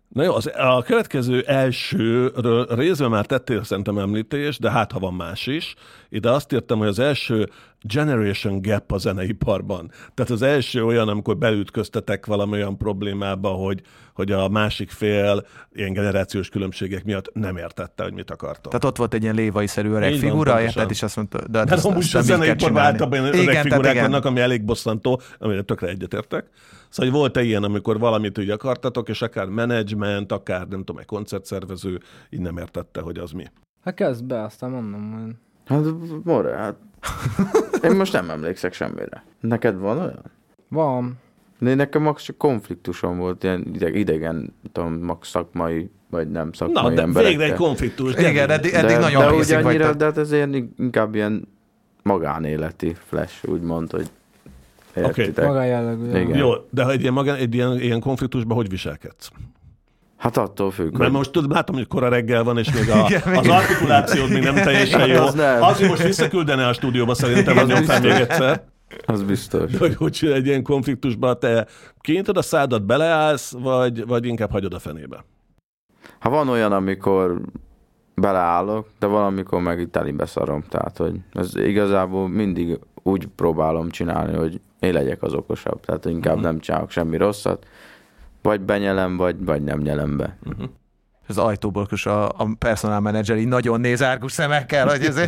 [0.08, 5.14] Na jó, az, a következő elsőről részben már tettél szerintem említést, de hát ha van
[5.14, 5.74] más is.
[6.14, 7.48] Ide azt írtam, hogy az első
[7.82, 9.90] generation gap a zeneiparban.
[10.14, 13.82] Tehát az első olyan, amikor beütköztetek valami olyan problémába, hogy,
[14.14, 18.66] hogy a másik fél ilyen generációs különbségek miatt nem értette, hogy mit akartok.
[18.72, 20.76] Tehát ott volt egy ilyen lévai-szerű öreg Így van, figura, pontosan.
[20.80, 23.38] érted, és azt mondta, de hát de azt- amúgy azt is a zeneiparban általában Igen,
[23.48, 26.46] öreg figurák vannak, ami elég bosszantó, amire tökre egyetértek.
[26.88, 31.06] Szóval hogy volt-e ilyen, amikor valamit úgy akartatok, és akár menedzsment, akár nem tudom, egy
[31.06, 32.00] koncertszervező
[32.30, 33.44] így nem értette, hogy az mi.
[33.84, 35.34] Hát kezd be, aztán mondom majd.
[35.66, 35.84] Hát,
[36.24, 36.74] more, hát...
[37.82, 39.24] Én most nem emlékszek semmire.
[39.40, 40.22] Neked van olyan?
[40.68, 41.18] Van.
[41.58, 46.52] De nekem max csak konfliktusom volt, ilyen ideg, idegen, nem tudom, max szakmai, vagy nem
[46.52, 47.38] szakmai Na, de emberekkel.
[47.38, 48.14] végre egy konfliktus.
[48.14, 48.52] Igen, gyere.
[48.52, 49.64] eddig, eddig de, nagyon de úgy vagy.
[49.64, 51.48] annyira, tehát- de hát ez ilyen, inkább ilyen
[52.02, 54.10] magánéleti flash, úgymond, hogy
[54.96, 55.46] értitek.
[55.46, 56.06] Maga jellegű.
[56.10, 56.20] ja.
[56.20, 56.36] Igen.
[56.38, 59.30] Jó, de ha egy ilyen, magán, egy ilyen, ilyen konfliktusban hogy viselkedsz?
[60.16, 61.12] Hát attól függ, Mert hogy...
[61.12, 64.54] most tudod, látom, hogy kora reggel van, és még a, Igen, az artikulációd még nem
[64.54, 65.22] teljesen jó.
[65.22, 65.62] Az nem.
[65.62, 68.64] Azért most visszaküldene a stúdióba szerintem, hogy Az nyom fel még egyszer.
[69.06, 69.70] Az biztos.
[69.70, 71.66] De hogy, hogy egy ilyen konfliktusban te
[72.00, 75.24] kinyitod a szádat, beleállsz, vagy, vagy inkább hagyod a fenébe?
[76.18, 77.40] Ha van olyan, amikor
[78.14, 80.62] beleállok, de valamikor meg itt elébe szarom.
[80.68, 85.80] Tehát, hogy ez igazából mindig úgy próbálom csinálni, hogy én legyek az okosabb.
[85.84, 87.66] Tehát inkább nem csinálok semmi rosszat.
[88.44, 90.38] Vagy benyelem, vagy, vagy nem nyelem be.
[91.28, 95.20] az ajtóból kus a, a personal manager így nagyon néz árgus szemekkel, hogy ez,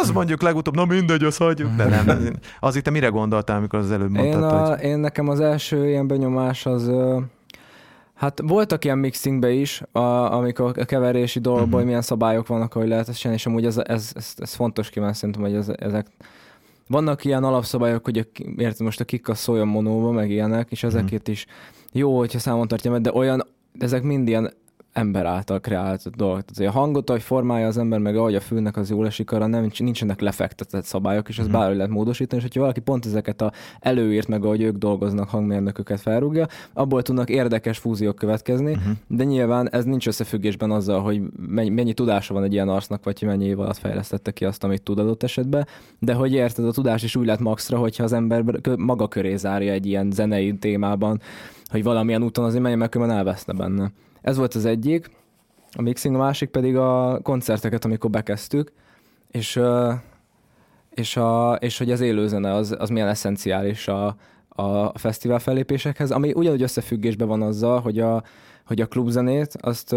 [0.00, 1.70] az mondjuk legutóbb, na mindegy, azt hagyjuk.
[1.76, 4.98] De nem, az itt te mire gondoltál, amikor az előbb Én, mondtad, a, hogy én
[4.98, 6.90] nekem az első ilyen benyomás az...
[8.14, 9.98] Hát voltak ilyen mixingbe is, a,
[10.32, 11.86] amikor a keverési dolgokból, uh-huh.
[11.86, 15.12] milyen szabályok vannak, hogy lehet ezt csinálni, és amúgy ez, ez, ez, ez fontos kíván
[15.12, 16.06] szerintem, hogy ez, ezek
[16.88, 18.24] vannak ilyen alapszabályok, hogy a,
[18.56, 20.96] érted, most a kik az szóljon monóba, meg ilyenek, és Mhm.
[20.96, 21.46] ezeket is
[21.98, 23.46] jó, hogyha számon tartja meg, de olyan,
[23.78, 24.50] ezek mind ilyen
[24.92, 26.42] ember által kreált dolgok.
[26.44, 29.46] Tehát, a hangot, ahogy formálja az ember, meg ahogy a fülnek az jól esik, arra
[29.46, 31.54] nem, nincsenek lefektetett szabályok, és ez Mhm.
[31.54, 36.00] bárhogy lehet módosítani, és hogyha valaki pont ezeket a előírt, meg ahogy ők dolgoznak, hangmérnököket
[36.00, 38.90] felrúgja, abból tudnak érdekes fúziók következni, Mhm.
[39.08, 43.18] de nyilván ez nincs összefüggésben azzal, hogy mennyi, mennyi tudása van egy ilyen arcnak, vagy
[43.18, 45.66] hogy mennyi év alatt fejlesztette ki azt, amit tud adott esetben,
[45.98, 48.44] de hogy érted, a tudás is úgy lett maxra, hogyha az ember
[48.76, 51.20] maga köré zárja egy ilyen zenei témában,
[51.70, 53.92] hogy valamilyen úton azért menjen, mert különben elveszne benne.
[54.22, 55.10] Ez volt az egyik,
[55.72, 58.72] a mixing, a másik pedig a koncerteket, amikor bekezdtük,
[59.30, 59.60] és,
[60.90, 64.16] és, a, és hogy az élőzene az, az milyen eszenciális a,
[64.48, 68.22] a fesztivál fellépésekhez, ami ugyanúgy összefüggésben van azzal, hogy a,
[68.66, 69.94] hogy a klubzenét azt,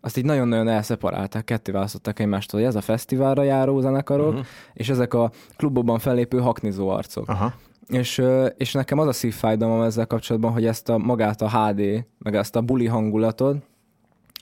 [0.00, 4.46] azt így nagyon-nagyon elszeparálták, ketté választották egymástól, hogy ez a fesztiválra járó zenekarok, uh-huh.
[4.72, 7.28] és ezek a klubokban fellépő haknizó arcok.
[7.28, 7.52] aha.
[7.88, 8.22] És,
[8.56, 12.56] és nekem az a szívfájdalmam ezzel kapcsolatban, hogy ezt a magát a HD, meg ezt
[12.56, 13.56] a buli hangulatot,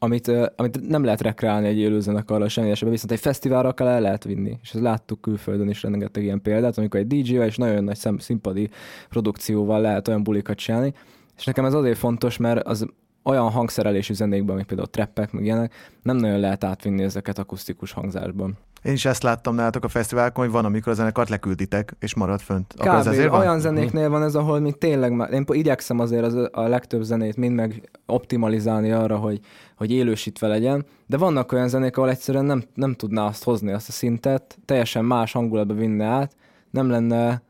[0.03, 4.25] amit, amit nem lehet rekreálni egy élőzenekarral semmi esetben, viszont egy fesztiválra kell el lehet
[4.25, 4.59] vinni.
[4.63, 8.69] És ezt láttuk külföldön is rengeteg ilyen példát, amikor egy DJ-vel és nagyon nagy színpadi
[9.09, 10.95] produkcióval lehet olyan bulikat csinálni.
[11.37, 12.87] És nekem ez azért fontos, mert az
[13.23, 18.59] olyan hangszerelésű zenékben, amik például treppek, meg ilyenek, nem nagyon lehet átvinni ezeket akusztikus hangzásban.
[18.83, 22.41] Én is ezt láttam nálatok a fesztiválkon, hogy van, amikor a zenekart lekülditek, és marad
[22.41, 22.75] fönt.
[22.77, 22.99] Akkor Kb.
[22.99, 23.41] ez azért van?
[23.41, 27.37] olyan zenéknél van ez, ahol mi tényleg, már, én igyekszem azért az, a legtöbb zenét
[27.37, 29.41] mind meg optimalizálni arra, hogy,
[29.77, 33.89] hogy élősítve legyen, de vannak olyan zenék, ahol egyszerűen nem, nem tudná azt hozni, azt
[33.89, 36.35] a szintet, teljesen más hangulatba vinne át,
[36.71, 37.43] nem lenne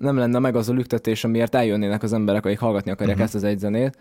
[0.00, 3.24] nem lenne meg az a lüktetés, amiért eljönnének az emberek, akik hallgatni akarják Mhm.
[3.24, 3.42] uh-huh.
[3.42, 3.96] ezt az egy zenét,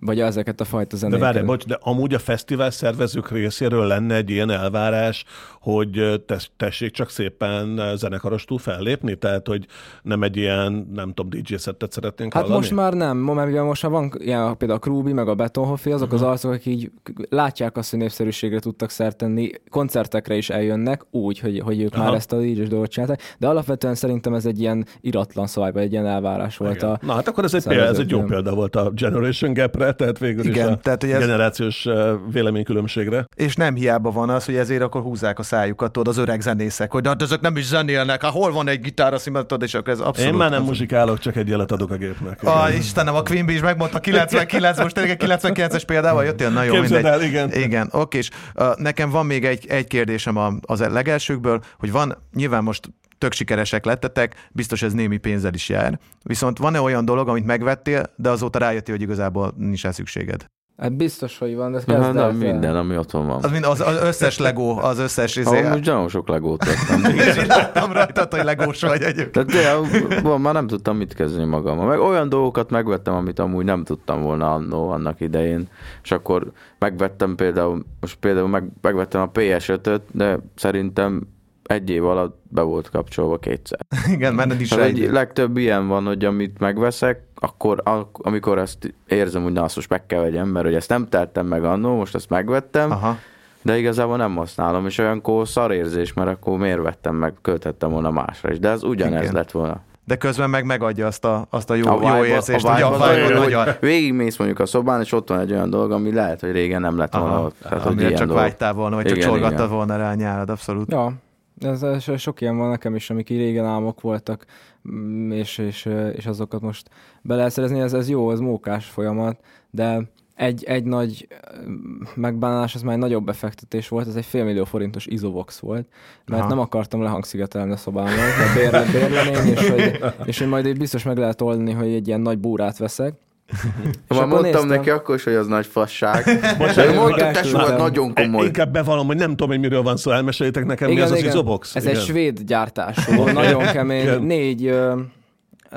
[0.00, 1.20] vagy ezeket a fajta De zenéket.
[1.20, 5.24] várj, bocs, de amúgy a fesztivál szervezők részéről lenne egy ilyen elvárás,
[5.60, 6.22] hogy
[6.56, 9.14] tessék csak szépen zenekarostul fellépni?
[9.14, 9.66] Tehát, hogy
[10.02, 12.60] nem egy ilyen, nem tudom, DJ szettet szeretnénk Hát hallani?
[12.60, 15.90] most már nem, mert ugye most már van ilyen, például a Krúbi, meg a Betonhoffi,
[15.90, 16.22] azok uh-huh.
[16.22, 16.90] az arcok, akik így
[17.28, 22.04] látják azt, hogy népszerűségre tudtak szert tenni, koncertekre is eljönnek, úgy, hogy, hogy ők Aha.
[22.04, 25.92] már ezt a DJ-s dolgot csinálták, de alapvetően szerintem ez egy ilyen iratlan szabály, egy
[25.92, 26.88] ilyen elvárás volt Igen.
[26.90, 26.98] a...
[27.02, 30.18] Na hát akkor ez egy, példa, ez egy jó példa volt a Generation Gap-re, tehát
[30.18, 31.86] végül Igen, is a tehát, hogy ez- generációs
[32.32, 33.26] véleménykülönbségre.
[33.36, 36.92] És nem hiába van az, hogy ezért akkor húzzák a szájukat, tudod, az öreg zenészek,
[36.92, 39.92] hogy hát ezek nem is zenélnek, hát hol van egy gitár, azt tudod, és akkor
[39.92, 40.32] ez abszolút...
[40.32, 42.42] Én már nem muzsikálok, csak egy jelet adok a gépnek.
[42.42, 42.80] Ah, Igen.
[42.80, 46.50] Istenem, a Queen is megmondta 99, most tényleg egy 99-es példával jöttél?
[46.50, 47.20] Na jó, Képzeld mindegy.
[47.20, 47.52] el, igen.
[47.52, 52.16] Igen, oké, és uh, nekem van még egy, egy kérdésem a, az legelsőkből, hogy van,
[52.34, 52.90] nyilván most
[53.24, 55.98] tök sikeresek lettetek, biztos ez némi pénzzel is jár.
[56.22, 60.46] Viszont van-e olyan dolog, amit megvettél, de azóta rájöttél, hogy igazából nincs rá szükséged?
[60.76, 63.42] Hát biztos, hogy van, de ez kezd nem minden, ami otthon van.
[63.42, 67.14] Az, mind, az, az összes Lego, az összes izé, Amúgy nagyon sok legót vettem.
[67.14, 69.48] és így láttam rajtad, hogy legós vagy egyébként.
[69.52, 71.86] Tehát de, van, már nem tudtam mit kezdeni magammal.
[71.86, 75.68] Meg olyan dolgokat megvettem, amit amúgy nem tudtam volna annó, annak idején.
[76.02, 81.33] És akkor megvettem például, most például meg, megvettem a PS5-öt, de szerintem
[81.64, 83.78] egy év alatt be volt kapcsolva kétszer.
[84.14, 88.94] Igen, nincs És rá egy, legtöbb ilyen van, hogy amit megveszek, akkor ak- amikor ezt
[89.06, 91.96] érzem, hogy na azt most meg kell vegyem, mert hogy ezt nem tettem meg annó,
[91.96, 93.16] most ezt megvettem, Aha.
[93.62, 98.50] de igazából nem használom, és olyankor szarérzés, mert akkor miért vettem meg, költettem volna másra
[98.50, 99.34] is, de ez ugyanez Igen.
[99.34, 99.80] lett volna.
[100.06, 102.88] De közben meg megadja azt a, azt a jó, A jó érzést, a hogy vibe
[102.88, 105.70] a az vibe olyan, nagyon, hogy végigmész mondjuk a szobán, és ott van egy olyan
[105.70, 107.54] dolog, ami lehet, hogy régen nem lett volna Aha, ott.
[107.62, 108.42] Tehát, hogy amire csak dolog.
[108.42, 109.70] vágytál volna, vagy csak Igen, csorgattad igen.
[109.70, 110.90] volna rá a nyárad, abszolút.
[110.92, 111.12] Ja,
[111.60, 114.44] ez, ez sok ilyen van nekem is, amik régen álmok voltak,
[114.90, 116.90] mm, és, és, és azokat most
[117.22, 119.40] be lehet szerezni, ez, ez jó, ez mókás folyamat,
[119.70, 120.00] de
[120.34, 121.28] egy, egy nagy
[121.68, 125.88] mm, megbánás, ez már egy nagyobb befektetés volt, ez egy félmillió forintos Isovox volt,
[126.26, 126.50] mert Aha.
[126.50, 131.16] nem akartam lehangszigetelni a szobámat, de bérle, bérleném, és hogy, és hogy majd biztos meg
[131.16, 133.14] lehet oldani, hogy egy ilyen nagy búrát veszek.
[133.48, 136.24] És Már mondtam néztem- neki akkor is, hogy az nagy fasság.
[136.26, 137.32] Még mondta, elküldtem.
[137.32, 138.44] tesó, hát nagyon komoly.
[138.46, 141.76] Inkább bevallom, hogy nem tudom, hogy miről van szó, elmeséljétek nekem, mi az az izobox?
[141.76, 144.22] Ez egy svéd gyártású, nagyon kemény, Igen.
[144.22, 144.94] négy, ö,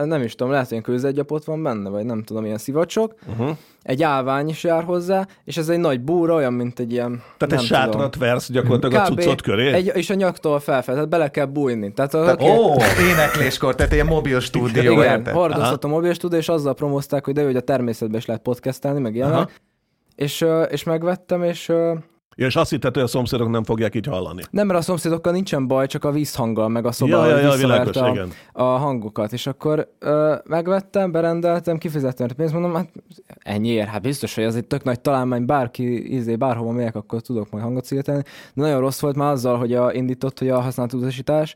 [0.06, 3.14] nem is tudom, lehet, hogy kőzetgyapot van benne, vagy nem tudom, ilyen szivacsok.
[3.28, 3.58] Uh-huh.
[3.82, 7.24] Egy állvány is jár hozzá, és ez egy nagy búra, olyan, mint egy ilyen...
[7.38, 9.20] Tehát egy sátrat versz gyakorlatilag a Kb.
[9.20, 9.74] cuccot köré?
[9.74, 11.94] Egy, és a nyaktól felfel, tehát bele kell bújni.
[11.94, 12.74] Tehát, a, Tehát, aki- ó,
[13.10, 17.42] énekléskor, tehát ilyen mobil stúdió, igen, hordoztatom a mobil stúdió, és azzal promozták, hogy de
[17.42, 19.62] jó, hogy a természetben is lehet podcastelni, meg ilyenek.
[20.16, 21.72] És, és megvettem, és
[22.40, 24.42] Ja, és azt hitted, hogy a szomszédok nem fogják így hallani.
[24.52, 27.56] nem, mert a szomszédokkal nincsen baj, csak a vízhanggal, meg a szoba, Ja, ja, ja,
[27.56, 28.30] világos, a, igen.
[28.54, 32.90] a hangokat, és akkor ö, megvettem, berendeltem, kifizettem a pénzt, mondom, hát
[33.40, 37.50] ennyiért, hát biztos, hogy ez egy tök nagy találmány, bárki, izé, bárhova megyek, akkor tudok
[37.52, 38.22] majd hangot szigetelni.
[38.54, 41.56] De nagyon rossz volt már azzal, hogy a, indított, hogy a használt utasítás.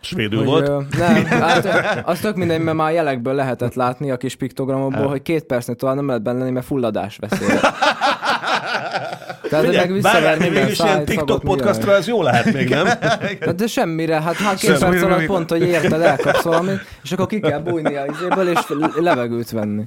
[0.00, 0.68] Svédül Hogy, volt.
[0.68, 1.66] ö, nem, hát,
[2.06, 5.08] az tök mindegy, mert már jelekből lehetett látni a kis piktogramokból, Ja.
[5.08, 7.48] hogy két percnél tovább nem lehet benne lenni, mert fulladás veszély.
[9.50, 12.86] Tehát Figyelj, meg visszaver minden mégis ilyen TikTok podcastra ez jó lehet még, nem?
[12.86, 17.26] Hát de semmire, hát, hát két perc alatt pont, hogy érted, elkapsz valamit, és akkor
[17.26, 18.60] ki kell bújni a izéből, és
[18.94, 19.82] levegőt venni.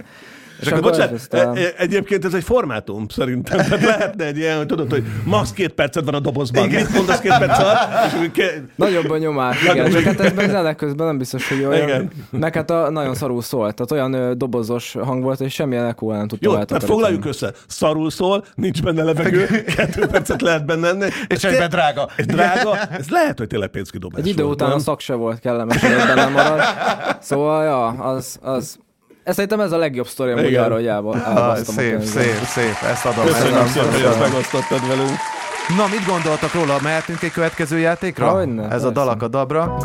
[0.60, 3.58] És akkor bocsánat, e- e- egyébként ez egy formátum szerintem.
[3.58, 6.68] Tehát lehetne egy ilyen, hogy tudod, hogy max két percet van a dobozban.
[6.68, 7.80] Mit mondasz két perc alatt?
[8.06, 11.88] És ke- Nagyobb a nyomás, igen, csak hát meg zenek közben nem biztos, hogy olyan.
[11.88, 12.12] Igen.
[12.30, 16.12] Meg hát a, nagyon szarul szólt, tehát olyan ö, dobozos hang volt, hogy semmilyen ekó
[16.12, 17.52] nem tudta Jó, tehát foglaljuk össze.
[17.68, 21.08] Szarul szól, nincs benne levegő, kettő percet lehet benne enni.
[21.28, 22.10] És egyben drága.
[22.16, 25.82] Ez drága, ez lehet, hogy tényleg pénzkidobás Egy idő után a szak se volt kellemes,
[25.82, 26.62] hogy benne marad.
[27.20, 28.78] Szóval, ja, az, az,
[29.26, 30.64] ez szerintem ez a legjobb sztori amúgy Igen.
[30.64, 33.26] arra, hogy Ah, elbasztam a szép, szép, szép, ezt adom.
[33.26, 35.10] Köszönöm szépen, hogy ezt megosztottad velünk.
[35.78, 36.78] Na, mit gondoltak róla?
[36.82, 38.30] Mehetünk egy következő játékra?
[38.30, 39.78] Hogyne, Ez a dalak a dabra.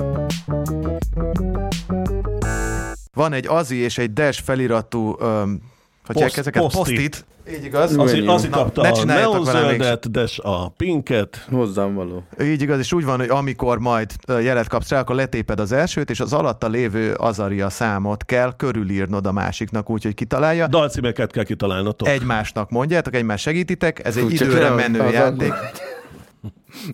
[3.14, 5.60] Van egy azi és egy dash feliratú, öm,
[6.06, 6.62] hogy Post- ezeket?
[6.62, 6.82] post-it.
[6.84, 7.24] Post-it.
[7.56, 7.96] Így igaz?
[7.96, 11.46] Az, az Na, kapta ne a neonzöldet, de a pinket.
[11.50, 12.22] Hozzám való.
[12.42, 16.10] Így igaz, és úgy van, hogy amikor majd jelet kapsz rá, akkor letéped az elsőt,
[16.10, 20.66] és az alatta lévő azaria számot kell körülírnod a másiknak, úgyhogy kitalálja.
[20.66, 22.08] Dalcímeket kell kitalálnotok.
[22.08, 25.52] Egymásnak mondjátok, egymás segítitek, ez egy csak időre menő az játék.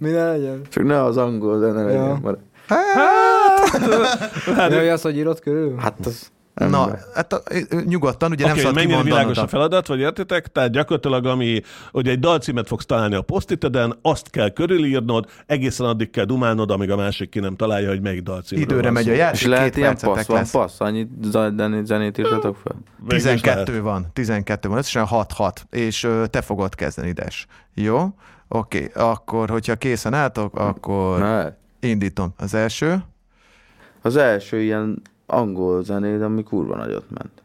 [0.01, 0.61] Mi ne legyen?
[0.69, 2.05] Csak ne az angol zene legyen.
[2.05, 2.19] Ja.
[2.23, 2.39] mert-
[4.83, 5.75] Mi az, hogy írod körül?
[5.79, 6.07] Hát az...
[6.11, 6.23] Na, ember.
[6.23, 6.99] hát a,
[7.85, 10.47] nyugodtan, ugye Oké, nem szabad mennyire világos a feladat, vagy értitek?
[10.47, 16.11] Tehát gyakorlatilag, ami, hogy egy dalcímet fogsz találni a posztiteden, azt kell körülírnod, egészen addig
[16.11, 19.19] kell dumálnod, amíg a másik ki nem találja, hogy melyik dalcímről Időre megy a És
[19.19, 20.51] játék, lehet két ilyen passz, van lesz.
[20.51, 21.09] passz, annyit
[21.85, 22.75] zenét, írtatok fel?
[22.99, 23.83] Végül is 12 lehet.
[23.83, 27.47] van, 12 van, összesen 6-6, és ö, te fogod kezdeni, Des.
[27.75, 28.09] Jó?
[28.49, 31.47] Oké, akkor, hogyha készen álltok, akkor Ne.
[31.89, 32.35] indítom.
[32.37, 33.05] Az első.
[34.03, 37.43] Az első ilyen angol zenéd, ami kurva nagyot ment.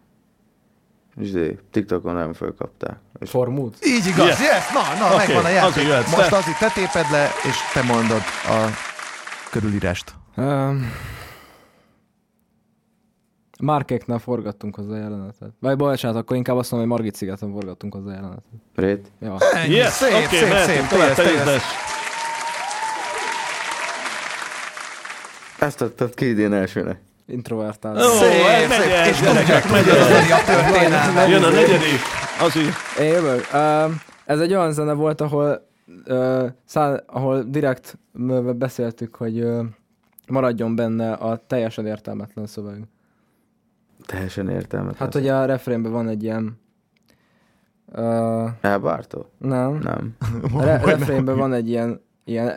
[1.18, 2.98] És izé, TikTokon nem fölkapták.
[3.20, 3.78] És Formút.
[3.86, 4.40] Így igaz, Yes.
[4.40, 5.84] yes, na, na, Oké, megvan a játék.
[5.84, 6.36] jöhetsz Most te.
[6.38, 8.70] az itt te téped le, és te mondod a
[9.52, 10.14] körülírást.
[10.38, 10.92] Um,
[13.62, 15.50] Márkéknál forgattunk hozzá jelenetet.
[15.60, 18.44] Vagy bocsánat, akkor inkább azt mondom, hogy Margit szigeten forgattunk hozzá jelenetet.
[18.76, 19.12] Rét?
[19.20, 19.38] Ja.
[19.54, 21.60] Ennyi, Yes, szép, oké, szép, mehetünk szép, tovább, te.
[25.66, 27.00] Ezt adtad ki idén elsőnek.
[27.28, 27.96] Introvertál.
[27.98, 28.32] Ó, Szép,
[28.70, 31.28] szép, és tudják, hogy a.
[31.28, 32.00] Jön a negyedik.
[32.42, 32.70] Az így.
[33.00, 33.48] Én jövök.
[33.54, 35.68] Um, ez egy olyan zene volt, ahol,
[36.08, 37.98] uh, szá- ahol direkt
[38.56, 39.66] beszéltük, hogy uh,
[40.28, 42.84] maradjon benne a teljesen értelmetlen szöveg.
[44.06, 44.96] Teljesen értelmet.
[44.98, 46.60] Hát ugye a refrénben van egy ilyen...
[47.96, 49.26] Uh, Elvártó?
[49.38, 49.78] nem.
[49.78, 50.16] Nem.
[50.54, 52.02] A re- refrénben van egy ilyen...
[52.24, 52.54] ilyen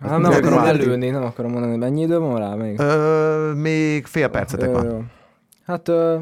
[0.00, 2.80] hát nem akarom már- előni, nem akarom mondani, mennyi idő van rá még?
[2.80, 4.90] Ö, még fél percetek van.
[4.90, 5.02] jó.
[5.64, 6.18] Hát ö,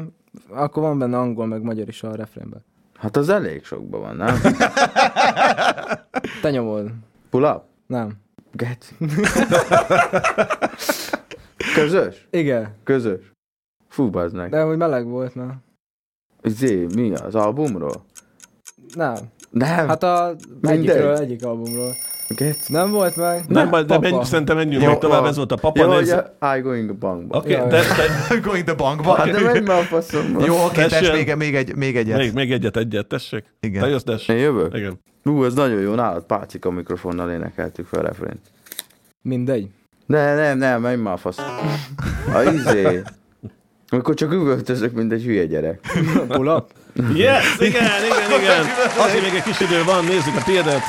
[0.49, 2.63] akkor van benne angol meg magyar is a refrénben.
[2.95, 4.35] Hát az elég sokban van, nem?
[6.41, 6.91] Te nyomod.
[7.29, 7.61] Pull up?
[7.87, 8.11] Nem.
[8.51, 8.95] Geci.
[11.75, 12.27] Közös?
[12.31, 13.31] Igen, Közös.
[13.89, 14.49] Fú, meg.
[14.49, 15.53] de hogy meleg volt, na.
[16.43, 18.05] Zé, mi az albumról?
[18.95, 19.15] Nem.
[19.49, 19.87] Nem.
[19.87, 20.87] Hát a Mindegy.
[20.87, 21.93] egyikről, egyik albumról.
[22.27, 22.71] Geci.
[22.73, 23.43] Nem volt meg?
[23.47, 25.29] Nem, baj, de menj, szerintem menjünk Jó, még tovább, van.
[25.29, 25.83] ez volt a papa.
[25.83, 27.37] Jó, nézz- I going a bankba.
[27.37, 27.67] Oké, Jaj.
[27.69, 27.81] de,
[28.29, 29.15] de, Going the bankba.
[29.15, 30.45] Hát de menj már a faszomba.
[30.45, 30.89] Jó, oké, Tessék.
[30.89, 32.17] tess, még, még, egy, még egyet.
[32.17, 33.43] még, még egyet, egyet, tessék.
[33.59, 33.81] Igen.
[33.81, 34.27] Te jössz, Des.
[34.27, 34.75] Én jövök?
[34.75, 34.99] Igen.
[35.23, 38.39] Hú, ez nagyon jó, nálad pácika mikrofonnal énekeltük fel a refrént.
[39.21, 39.67] Mindegy.
[40.05, 41.37] Ne, nem, nem, menj már a fasz.
[42.33, 43.01] A izé.
[43.89, 45.79] Amikor csak üvöltözök, mint egy hülye gyerek.
[46.27, 46.65] Pull.
[47.13, 48.65] Yes, igen, igen, igen.
[48.97, 50.81] Azért még egy kis idő van, nézzük a tiédet.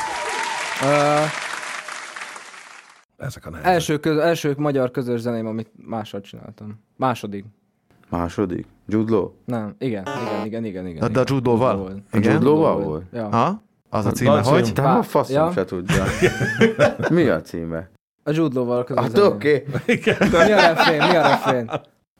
[3.17, 3.73] Ezek a nehezek.
[3.73, 6.81] első, köz, első magyar közös zeném, amit másod csináltam.
[6.97, 7.45] Második.
[8.09, 8.67] Második.
[8.89, 9.31] Jude Law.
[9.45, 11.03] Nem, igen, igen, igen, igen, igen.
[11.03, 11.25] A- de a?
[11.27, 13.03] Jude Law-val volt?
[13.12, 13.29] Ja.
[13.29, 13.62] Ha?
[13.89, 14.53] Az a címe, Dalcím.
[14.53, 14.73] hogy?
[14.73, 15.53] Pá- a faszom ja.
[15.53, 16.05] se tudja.
[17.17, 17.91] Mi a címe?
[18.23, 19.65] A Jude Law-val közös Hát oké.
[19.87, 20.97] Mi a refrén?
[21.09, 21.71] Mi a refrén?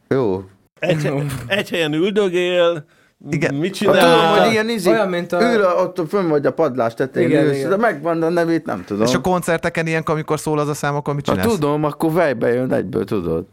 [0.09, 0.45] Jó.
[0.79, 1.13] Egy,
[1.47, 2.85] egy helyen üldögél,
[3.31, 3.55] Igen.
[3.55, 4.43] mit Hát tudom, csinál?
[4.43, 7.57] hogy ilyen izé, Olyan, mint a- a, ott fönn vagy a padlás tetején, Igen, ülsz,
[7.57, 7.71] igen.
[7.71, 9.07] de megvan a nevét, nem tudom.
[9.07, 11.53] És a koncerteken ilyenkor, amikor szól az a szám, akkor mit ha csinálsz?
[11.55, 13.47] tudom, akkor fejbe jön egyből, tudod.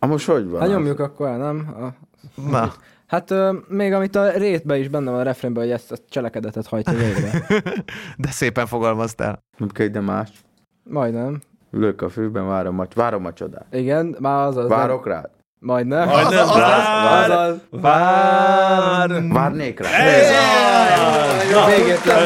[0.00, 0.60] Ha most hogy van?
[0.60, 0.74] Hát az?
[0.74, 1.74] nyomjuk akkor el, nem?
[1.80, 2.06] A,
[2.50, 2.72] Na,
[3.06, 6.66] hát ö, még amit a rétbe is benne van a refrénben, hogy ezt a cselekedetet
[6.66, 7.46] hajtja végre.
[8.16, 9.42] de szépen fogalmaztál.
[9.58, 10.28] Nem kell ide más.
[10.84, 11.40] Majdnem.
[11.72, 13.66] Ülök a fűben, várom a, várom a csodát.
[13.70, 14.68] Igen, már az az.
[14.68, 15.30] Várok rád.
[15.60, 16.08] Majdnem.
[16.08, 17.30] Majdnem, az, az, vár.
[17.30, 19.28] az, az, Vár!
[19.28, 19.88] Várnék rá.
[19.88, 21.50] Ez az!
[21.52, 22.16] Na, Végét nem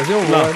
[0.00, 0.26] ez jó Na.
[0.36, 0.54] volt.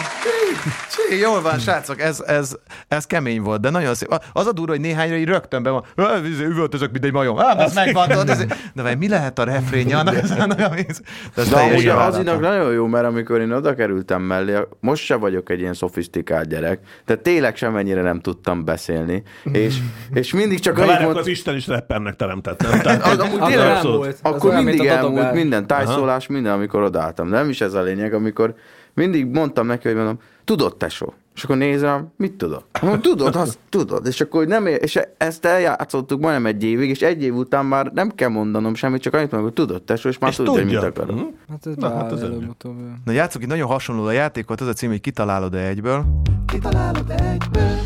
[1.09, 2.57] Csí, jól van, srácok, ez, ez,
[2.89, 4.21] ez kemény volt, de nagyon szép.
[4.33, 7.39] Az a durva, hogy néhányra így rögtön be van, "Á, izé, üvöltözök, mint egy majom.
[7.39, 8.45] Á, ez megvan, tudod, izé.
[8.75, 10.15] De vagy mi lehet a refrénje annak?
[10.15, 11.01] Ez, annak, ez,
[11.35, 15.15] de De amúgy az inak nagyon jó, mert amikor én oda kerültem mellé, most se
[15.15, 19.23] vagyok egy ilyen szofisztikált gyerek, tehát tényleg semennyire nem tudtam beszélni,
[19.53, 19.77] és,
[20.13, 22.81] és mindig csak De annyit várj, akkor mond, az Isten is rappernek teremtett, nem?
[22.81, 23.97] Tehát, Az amúgy tényleg nem abszolút.
[23.97, 24.19] volt.
[24.23, 27.31] Az akkor mindig elmúlt minden tájszólás, minden, amikor odaálltam.
[27.31, 28.55] De nem is ez a lényeg, amikor
[28.95, 31.13] mindig mondtam neki, hogy mondom, tudod, tesó.
[31.35, 32.65] És akkor nézem, mit tudod?
[32.83, 34.07] Mondom, tudod, azt tudod.
[34.07, 37.87] És akkor nem, ér- és ezt eljátszottuk majdnem egy évig, és egy év után már
[37.93, 40.65] nem kell mondanom semmit, csak annyit mondom, hogy tudod, tesó, és már és tudja, hogy
[40.65, 41.17] mit akarok.
[41.17, 41.25] Mhm.
[41.49, 42.77] Hát ez Na, hát az előbb-utóbb.
[43.05, 46.05] Na játszok itt nagyon hasonló a játékot, az a cím, hogy kitalálod-e egyből.
[46.47, 47.79] Kitalálod egyből.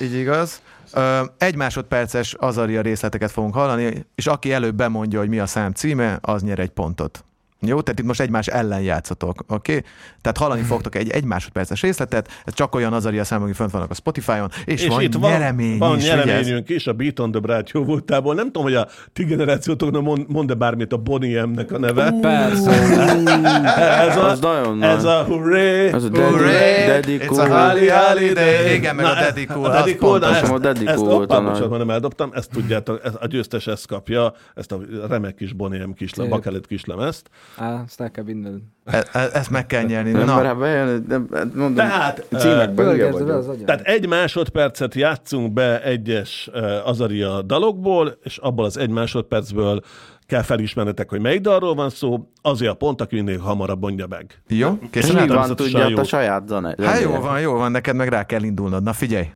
[0.00, 0.62] Így igaz.
[0.94, 5.72] Ö, egy másodperces azaria részleteket fogunk hallani, és aki előbb bemondja, hogy mi a szám
[5.72, 7.24] címe, az nyer egy pontot.
[7.66, 9.76] Jó, tehát itt most egymás ellen játszotok, oké?
[9.76, 9.84] Okay?
[10.20, 13.90] Tehát hallani fogtok egy egy másodperces részletet, ez csak olyan azaria számok, hogy fönt vannak
[13.90, 17.30] a Spotify-on, és, És van itt van, nyeremény van is, nyereményünk is, a Beat on
[17.30, 18.34] the Bright jó voltából.
[18.34, 22.14] Nem tudom, hogy a ti generációtoknak mond, mond-e bármit a Bonnie M-nek a neve.
[22.20, 22.70] Persze.
[24.08, 26.08] Ez a, Az nagyon ez a hurré, Ez a!
[26.08, 27.40] Daddy, Daddy It's cool.
[27.40, 28.74] a holly holiday.
[28.74, 31.10] Igen, meg a Daddy Cool, a az Daddy Cool, na, ezt, A Daddy ezt, Cool
[31.10, 31.44] volt a nagy.
[31.44, 35.86] bocsánat, majdnem eldobtam, ezt tudjátok, ez, a győztes ezt kapja, ezt a remek kis Bonnie
[35.86, 36.32] M kisle, Szép.
[36.32, 37.28] bakelit kislemezt.
[37.56, 38.60] Á, azt el kell vinned.
[38.84, 40.10] E- e- ezt meg kell nyerni.
[40.10, 42.96] Nem, Na, mert hát bejön, nem, hát mondom, Tehát, címekben
[43.26, 43.64] be az agyam.
[43.64, 49.80] Tehát egy másodpercet játszunk be egyes uh, Azaria dalokból, és abból az egy másodpercből
[50.26, 54.42] kell felismernetek, hogy melyik dalról van szó, azért a pont, aki minél hamarabb mondja meg.
[54.48, 54.78] jó?
[54.82, 55.36] És Készen álltam?
[55.36, 55.98] van, tudja, jó.
[55.98, 56.74] a saját zene.
[56.82, 58.82] Hát jó van, jó van, neked meg rá kell indulnod.
[58.82, 59.26] Na figyelj.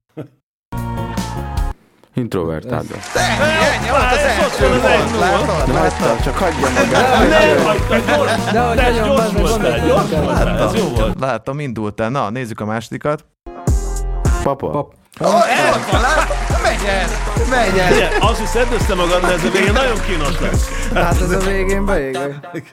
[2.17, 2.87] Introvertáld.
[3.15, 5.25] Ennyi, ott az egy nulla.
[5.27, 5.75] Látod?
[5.75, 7.29] Láttad, csak hagyja magát.
[7.29, 11.21] Nem, hagyta, gyors, De hogy nagyon gyors voltál, gyors voltál, ez jó volt.
[11.21, 12.11] Látom, indultál.
[12.11, 13.25] Na, nézzük a másodikat.
[14.43, 14.71] Papa.
[14.71, 14.95] Pap.
[15.21, 16.36] Ó, ez van, látod?
[16.63, 17.93] Megy ez.
[17.93, 20.69] Ugye, azt hiszed össze magad, de ez a végén nagyon kínos lesz.
[20.95, 22.19] Hát ez a végén beég.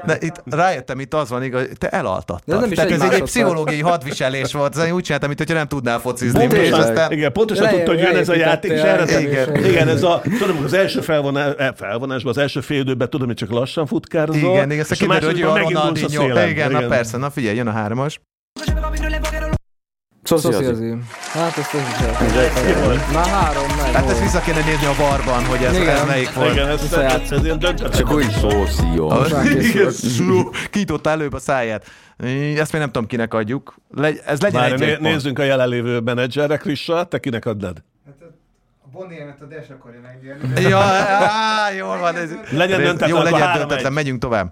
[0.06, 2.42] De itt rájöttem, itt az van igaz, te elaltattad.
[2.46, 4.78] De ez nem is Tehát egy ez egy, egy pszichológiai hadviselés volt.
[4.78, 6.44] Ez úgy csináltam, mintha nem tudnál focizni.
[6.44, 7.12] És Pontosan, aztán...
[7.12, 9.66] igen, pontosan tudta, hogy jön ez a játék, és erre Igen.
[9.66, 13.36] Igen, ez a, tudom, az első felvonás, eh, felvonásban, az első fél időben tudom, hogy
[13.36, 14.50] csak lassan futkározol.
[14.50, 16.48] Igen, igen, és aztán kiderül, hogy a Ronaldinho.
[16.48, 18.20] Igen, na persze, na figyelj, jön a hármas.
[20.24, 20.64] Szociazi.
[20.64, 20.96] Szociazi.
[21.34, 23.92] Hát ezt ez is Na három, meg.
[23.94, 26.52] Hát ezt vissza kéne nézni a varban, hogy ez, ez melyik volt.
[26.54, 26.94] Igen, ez,
[27.32, 27.92] ez, ilyen döntetlen.
[27.92, 28.32] Csak úgy
[30.16, 31.86] slú, kinyitotta előbb a száját.
[32.58, 33.76] Ezt még nem tudom, kinek adjuk.
[33.96, 37.84] Le, ez legyen Várj, egy, né- nézzünk a jelenlévő menedzserre, Krissa, te kinek adnád?
[38.86, 40.62] A Bonniemet a Dash akarja megnyerni.
[40.62, 42.16] Ja, á, jól van.
[42.16, 43.92] Ez, Legyen döntetlen, Jó, legyen döntetlen, egy.
[43.92, 44.52] megyünk tovább.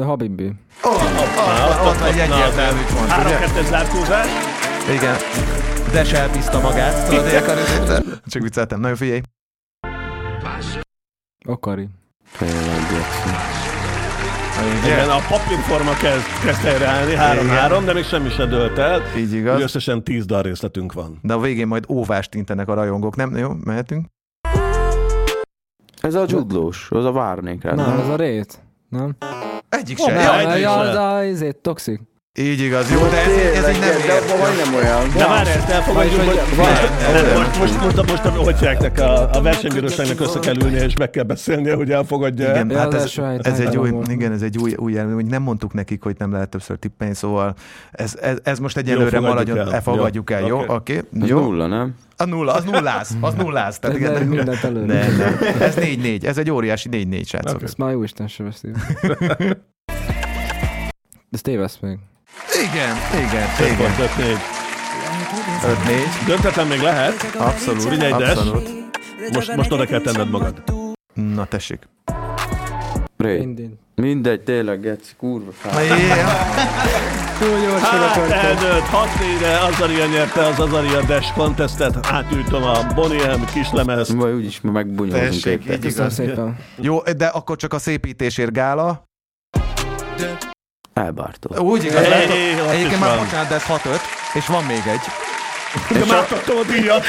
[0.00, 0.52] Habibi.
[0.82, 3.38] Oh, ott, ott egy egyértelmű pont, Három ugye?
[3.38, 4.26] kettes zárkózás.
[4.94, 5.14] Igen.
[5.92, 7.08] De se elbízta magát.
[7.08, 8.02] Tudod, hogy akar őszinte?
[8.26, 8.80] Csak vicceltem.
[8.80, 9.20] Na jó, figyelj.
[11.46, 13.32] Jackson.
[14.84, 19.02] Igen, a papírforma kezd, kezd helyreállni, három-három, de még semmi se dölt el.
[19.16, 19.60] Így Úgy igaz.
[19.62, 21.18] összesen tíz dal részletünk van.
[21.22, 23.36] De a végén majd óvást intenek a rajongók, nem?
[23.36, 24.06] Jó, mehetünk?
[26.00, 27.74] Ez a dzsudlós, az a várnék rá.
[27.74, 28.60] Nem, ez a rét.
[28.88, 29.16] Nem?
[29.72, 30.06] Egyik se.
[30.12, 30.20] nem.
[30.22, 31.18] Ja, egy Ja, is ja, se.
[31.20, 32.00] de izé, toxik.
[32.38, 32.90] Így igaz.
[32.90, 34.22] Jó, de ez, ez így nem de ér.
[34.22, 35.08] abban majdnem olyan.
[35.16, 36.40] De várj, ezt elfogadjuk, hogy...
[36.56, 40.84] Nem, nem, most, most, most, most, most hogy hívják, a, a versenybíróságnak össze kell ülnie,
[40.84, 44.58] és meg kell beszélnie, hogy elfogadja Igen, hát ez, ez egy új, igen, ez egy
[44.58, 47.54] új, új elmény, hogy nem mondtuk nekik, hogy nem lehet többször tippelni, szóval
[47.90, 49.74] ez, ez, ez most egyelőre maradjon, el.
[49.74, 50.64] elfogadjuk el, jó?
[50.66, 50.96] Oké.
[51.20, 51.40] Ez jó?
[51.40, 51.94] nulla, nem?
[52.16, 53.78] A nulla, az nulláz, az nulláz.
[53.78, 54.86] Tehát De igen, mindent előre.
[54.86, 55.36] nem, nem.
[55.60, 57.54] Ez 4-4, ez egy óriási 4-4, srácok.
[57.54, 57.64] Oké.
[57.64, 58.70] Ezt már jó Isten se veszi.
[59.00, 59.56] De
[61.30, 61.98] ezt tévesz még.
[62.64, 63.76] Igen, igen, igen.
[63.76, 64.38] pont, öt, négy.
[65.62, 67.34] 5-4, Döntetlen még lehet.
[67.38, 68.28] abszolút, Figyelj, Des.
[68.28, 68.70] abszolút.
[69.32, 70.62] Most, most oda kell tenned magad.
[71.14, 71.78] Na tessék.
[73.16, 73.38] Ré.
[73.38, 73.68] Mindig.
[73.94, 75.86] Mindegy, tényleg, Geci, kurva fáj.
[75.86, 75.98] yeah.
[77.38, 78.38] Túl gyorsan Hát, akartam.
[78.38, 84.14] eldőlt, 6 4 Azaria nyerte az Azaria Dash contestet, átültöm a Boniem kislemez.
[84.14, 86.56] Vagy úgyis megbunyolunk éppen.
[86.76, 89.04] Jó, de akkor csak a szépítésért gála.
[90.94, 91.56] Elbártó.
[91.64, 93.24] Úgy igaz, ott Egyébként már van.
[93.24, 94.00] bocsánat, de ez 6-5,
[94.34, 95.00] és van még egy.
[95.98, 97.02] De már adtam a díjat.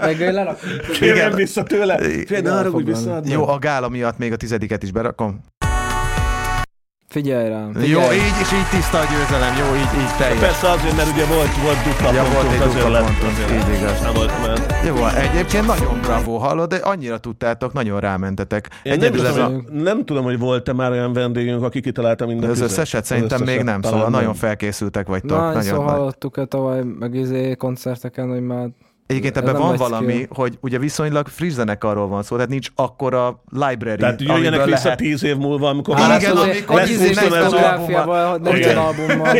[0.00, 0.68] Meg lerakom.
[0.92, 1.98] Kérjem vissza tőle.
[1.98, 3.22] Figyelj, ne haragudj Elfogadom.
[3.22, 3.34] vissza.
[3.36, 5.40] Jó, a gála miatt még a tizediket is berakom.
[7.16, 7.70] Figyelj rám.
[7.74, 8.16] Jó, Figyelj.
[8.16, 10.38] így, és így tiszta a győzelem, jó, így, így teljes.
[10.38, 13.04] Persze azért, mert ugye volt, volt dupla Ja, volt egy dupla lett.
[13.04, 14.00] pontunk, így igaz.
[14.02, 14.74] Nem volt ment.
[14.86, 18.68] Jó, egyébként nagyon bravo, hallod, de annyira tudtátok, nagyon rámentetek.
[18.82, 19.46] Én nem, ez tudom, a...
[19.46, 22.70] hogy- nem tudom, hogy volt-e már olyan vendégünk, aki kitalálta minden Az tüzet.
[22.70, 24.10] összeset szerintem még nem, szóval nem.
[24.10, 25.38] nagyon felkészültek vagytok.
[25.38, 28.68] Na, nagyon szóval hallottuk-e tavaly, meg izé koncerteken, hogy már
[29.06, 30.26] Egyébként ebben nem van valami, skill.
[30.30, 34.98] hogy ugye viszonylag friss zenekarról van szó, tehát nincs akkora library, Tehát jöjjenek vissza lehet.
[34.98, 38.76] tíz év múlva, amikor már igen, amikor izé next húszonező- fotográfiával, Igen.
[38.76, 39.34] albummal.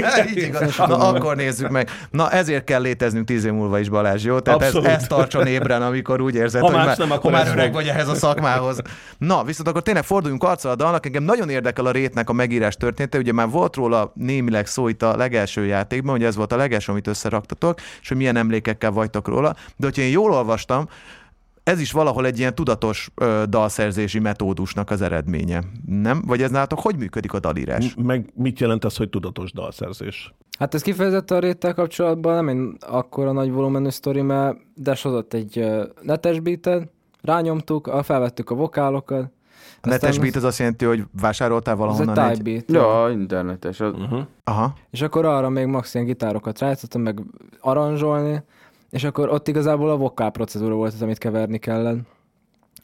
[0.97, 1.91] Na akkor nézzük meg.
[2.11, 4.39] Na ezért kell léteznünk tíz év múlva is Balázs, jó?
[4.39, 7.47] Tehát ez, ez tartson ébren, amikor úgy érzed, Ha hogy más már, nem, akkor már
[7.49, 8.79] öreg vagy ehhez a szakmához.
[9.19, 11.07] Na, viszont akkor tényleg forduljunk arccal a dalnak.
[11.07, 13.19] Engem nagyon érdekel a rétnek a megírás története.
[13.19, 16.93] Ugye már volt róla némileg szó itt a legelső játékban, hogy ez volt a legelső,
[16.93, 19.55] amit összeraktatok, és hogy milyen emlékekkel vagytok róla.
[19.77, 20.89] De hogyha én jól olvastam,
[21.63, 25.63] ez is valahol egy ilyen tudatos ö, dalszerzési metódusnak az eredménye.
[25.87, 26.23] Nem?
[26.27, 27.95] Vagy ez nálatok hogy működik a dalírás?
[28.03, 30.35] Meg mit jelent az, hogy tudatos dalszerzés?
[30.59, 35.35] Hát ez kifejezetten a réttel kapcsolatban nem egy akkora nagy volumenű sztori, mert Des hozott
[35.35, 36.89] egy ö, netes beatet,
[37.23, 39.31] rányomtuk, a- felvettük a vokálokat.
[39.81, 42.43] A netes beat az azt jelenti, hogy vásároltál Ez valahonnan type egy...
[42.43, 42.71] beat.
[42.73, 43.81] Ja, internetes.
[43.81, 43.93] Az...
[43.93, 44.21] Uh-huh.
[44.45, 44.75] Aha.
[44.91, 47.23] És akkor arra még max ilyen gitárokat rájátszottam, meg
[47.61, 48.43] aranzsolni,
[48.97, 51.99] és akkor ott igazából a vokál procedúra volt az, amit keverni kellett.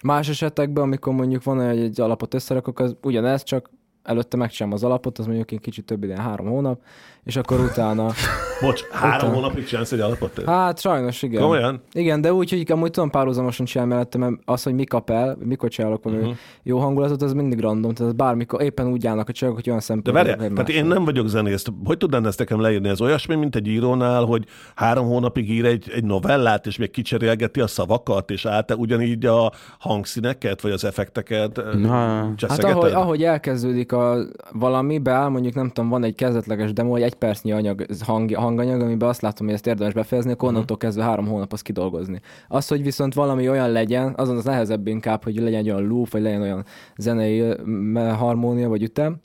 [0.03, 3.71] Más esetekben, amikor mondjuk van hogy egy alapot összerakok, az ugyanez, csak
[4.03, 6.83] előtte megcsinálom az alapot, az mondjuk egy kicsit több idén, három hónap,
[7.25, 8.13] és akkor utána,
[8.61, 9.35] Bocs, három Utána.
[9.35, 10.31] hónapig csinálsz egy alapot?
[10.35, 10.51] te?
[10.51, 11.41] hát sajnos igen.
[11.41, 11.83] Komolyan?
[11.93, 15.37] Igen, de úgy, hogy amúgy tudom párhuzamosan csinálni mellette, mert az, hogy mi kap el,
[15.45, 16.37] mikor csinálok valami uh-huh.
[16.63, 19.85] jó hangulatot, az mindig random, tehát bármikor éppen úgy állnak a csajok, hogy olyan De
[19.85, 20.25] szempontból.
[20.25, 21.65] várjál, tehát én nem vagyok zenész.
[21.85, 22.89] Hogy tudnám ezt nekem leírni?
[22.89, 24.45] Ez olyasmi, mint egy írónál, hogy
[24.75, 29.53] három hónapig ír egy, egy novellát, és még kicserélgeti a szavakat, és át ugyanígy a
[29.79, 32.35] hangszíneket, vagy az effekteket Na.
[32.49, 34.17] Hát ahogy, ahogy elkezdődik a
[34.53, 38.81] valami, beáll, mondjuk nem tudom, van egy kezdetleges demo, egy egy percnyi anyag, hang, hanganyag,
[38.81, 42.21] amiben azt látom, hogy ezt érdemes befejezni, akkor onnantól kezdve három hónap azt kidolgozni.
[42.49, 46.11] Az, hogy viszont valami olyan legyen, azon az nehezebb inkább, hogy legyen egy olyan loop,
[46.11, 46.65] vagy legyen olyan
[46.97, 47.55] zenei ö,
[47.95, 49.17] harmónia, vagy ütem,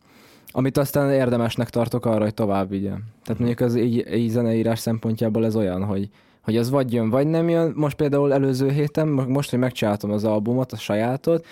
[0.52, 3.04] amit aztán érdemesnek tartok arra, hogy tovább vigyem.
[3.24, 6.10] Tehát mondjuk az így, így zeneírás szempontjából ez olyan, hogy
[6.42, 7.74] hogy az vagy jön, vagy nem jön.
[7.76, 11.46] Most például előző héten, mo- most, hogy megcsináltam az albumot, a sajátot,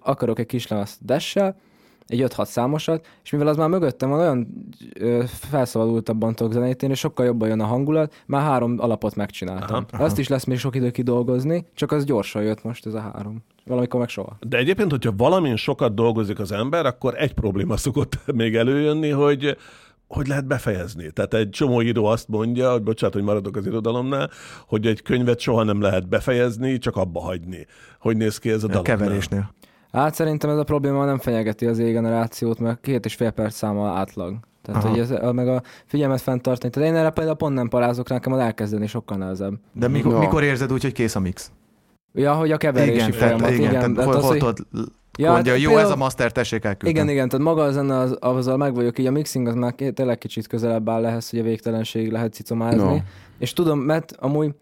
[0.00, 1.56] akarok egy kis lemezt dessel,
[2.08, 6.98] egy 5-6 számosat, és mivel az már mögöttem van, olyan ö, felszabadultabban tudok zenét és
[6.98, 9.76] sokkal jobban jön a hangulat, már három alapot megcsináltam.
[9.76, 12.94] Aha, Aha, Azt is lesz még sok idő kidolgozni, csak az gyorsan jött most ez
[12.94, 13.42] a három.
[13.66, 14.36] Valamikor meg soha.
[14.40, 19.56] De egyébként, hogyha valamin sokat dolgozik az ember, akkor egy probléma szokott még előjönni, hogy
[20.08, 21.10] hogy lehet befejezni.
[21.10, 24.30] Tehát egy csomó író azt mondja, hogy bocsánat, hogy maradok az irodalomnál,
[24.66, 27.66] hogy egy könyvet soha nem lehet befejezni, csak abba hagyni.
[28.00, 28.96] Hogy néz ki ez a A dalomnál?
[28.96, 29.54] keverésnél.
[29.92, 33.88] Hát szerintem ez a probléma nem fenyegeti az égenerációt, mert két és fél perc száma
[33.88, 34.34] átlag.
[34.62, 34.90] Tehát, Aha.
[34.92, 36.72] hogy ez, a- meg a figyelmet fenntartani.
[36.72, 39.54] Tehát én erre például pont nem parázok, nekem az elkezdeni sokkal nehezebb.
[39.72, 40.18] De mikor, Ja.
[40.18, 41.50] mikor érzed úgy, hogy kész a mix?
[42.14, 43.38] Ja, hogy a keverési igen, folyamat.
[43.40, 44.58] tehát, igen, tehát, tehát hol, az, hol hogy- tudod
[45.18, 46.90] Ja, mondja, hát jó, például- ez a master, tessék elküldeni.
[47.00, 49.74] Igen, igen, tehát maga a zene az, azzal meg vagyok, így a mixing az már
[49.94, 52.82] tényleg kicsit közelebb áll ehhez, hogy a végtelenség lehet cicomázni.
[52.82, 52.96] No.
[53.38, 54.54] És tudom, mert amúgy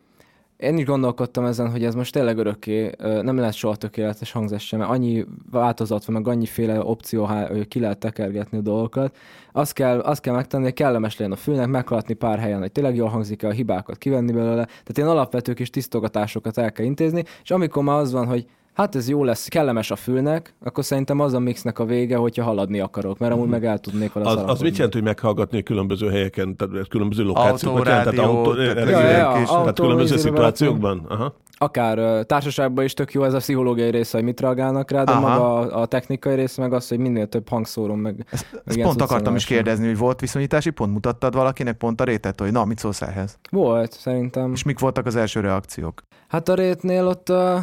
[0.57, 4.79] én is gondolkodtam ezen, hogy ez most tényleg örökké nem lesz soha tökéletes hangzás sem,
[4.79, 9.17] mert annyi változat van, meg annyiféle opció, ö, ki lehet tekergetni a dolgokat.
[9.53, 12.97] Azt kell, azt kell megtenni, hogy kellemes legyen a fülnek, meghaladni pár helyen, hogy tényleg
[12.97, 14.65] jól hangzik a hibákat kivenni belőle.
[14.65, 18.47] Tehát ilyen alapvető kis tisztogatásokat el kell intézni, és amikor már az van, hogy
[18.77, 22.45] hát ez jó lesz, kellemes a fülnek, akkor szerintem az a mixnek a vége, hogyha
[22.45, 26.09] haladni akarok, mert amúgy meg el tudnék vele Az, az mit jelent, hogy meghallgatni különböző
[26.09, 27.83] helyeken, tehát különböző lokációkban?
[27.83, 31.05] Tehát autó, tehát tehát, Ja, ja, ja, tehát autó, különböző szituációkban?
[31.09, 31.35] Aha.
[31.59, 35.21] akár társaságban is tök jó ez a pszichológiai része, hogy mit reagálnak rá, de Aha.
[35.21, 38.27] maga a, a technikai része meg az, hogy minél több hangszórom meg.
[38.31, 42.05] Ezt, meg ezt pont akartam is kérdezni, hogy volt viszonyítási pont, mutattad valakinek pont a
[42.05, 43.39] rétet, hogy na, mit szólsz ehhez?
[43.51, 44.53] Volt, szerintem.
[44.53, 46.03] És mik voltak az első reakciók?
[46.29, 47.59] Hát a rétnél ott uh,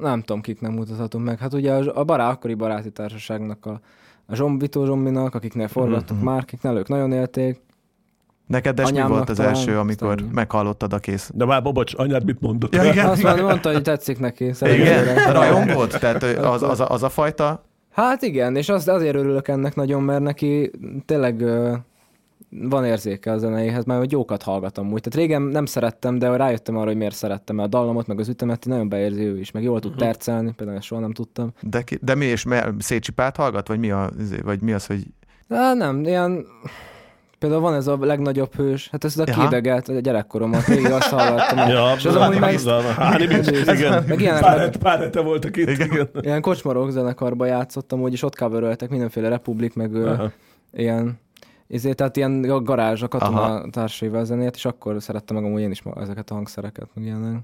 [0.00, 1.38] nem tudom, kik nem mutathatunk meg.
[1.38, 3.80] Hát ugye a, a bará, akkori baráti társaságnak a,
[4.26, 6.26] a Zsombitó Zsombinak, akiknél forgattuk Mhm.
[6.26, 7.60] már, akiknél ők nagyon élték.
[8.46, 11.30] Neked de mi volt az talán, első, amikor aztán- meghallottad a kész?
[11.34, 12.74] De már bocs, anyád mit mondott?
[12.74, 13.06] Ja, igen.
[13.06, 14.44] Azt mondta, mondta, hogy tetszik neki.
[14.60, 15.32] Igen, őre.
[15.32, 15.90] rajongott?
[15.90, 17.64] Tehát az, az, a, az a fajta?
[17.90, 20.70] Hát igen, és az, azért örülök ennek nagyon, mert neki
[21.06, 21.44] tényleg
[22.50, 25.00] van érzéke a zenéhez, mert hogy jókat hallgatom úgy.
[25.00, 28.28] Tehát régen nem szerettem, de rájöttem arra, hogy miért szerettem, mert a dallamot, meg az
[28.28, 31.52] ütemet nagyon beérzi ő is, meg jól tud tercelni, például ezt soha nem tudtam.
[31.60, 33.68] De, ki, de mi, és me, szétcsipát hallgat?
[33.68, 34.10] Vagy mi, a,
[34.44, 35.02] vagy mi az, hogy
[35.48, 36.46] De nem, ilyen...
[37.38, 39.42] Például van ez a legnagyobb hős, hát ez a Aha.
[39.42, 41.68] kideget, a gyerekkoromat, végig azt hallgattam.
[41.68, 42.60] Ja, és az amúgy meg,
[42.96, 44.04] Háni, igen.
[44.08, 45.68] meg ilyenek Pár, meg- pár hete voltak itt.
[45.68, 45.90] Igen.
[45.90, 46.08] Igen.
[46.20, 49.90] ilyen kocsmarok zenekarba játszottam, úgyis ott coveröltek mindenféle republik, meg
[50.72, 51.18] ilyen
[51.68, 53.70] ezért, tehát ilyen a garázs, a katona Aha.
[53.70, 57.40] társaival zenét, és akkor szerettem meg amúgy én is ezeket a hangszereket, meg ilyenek.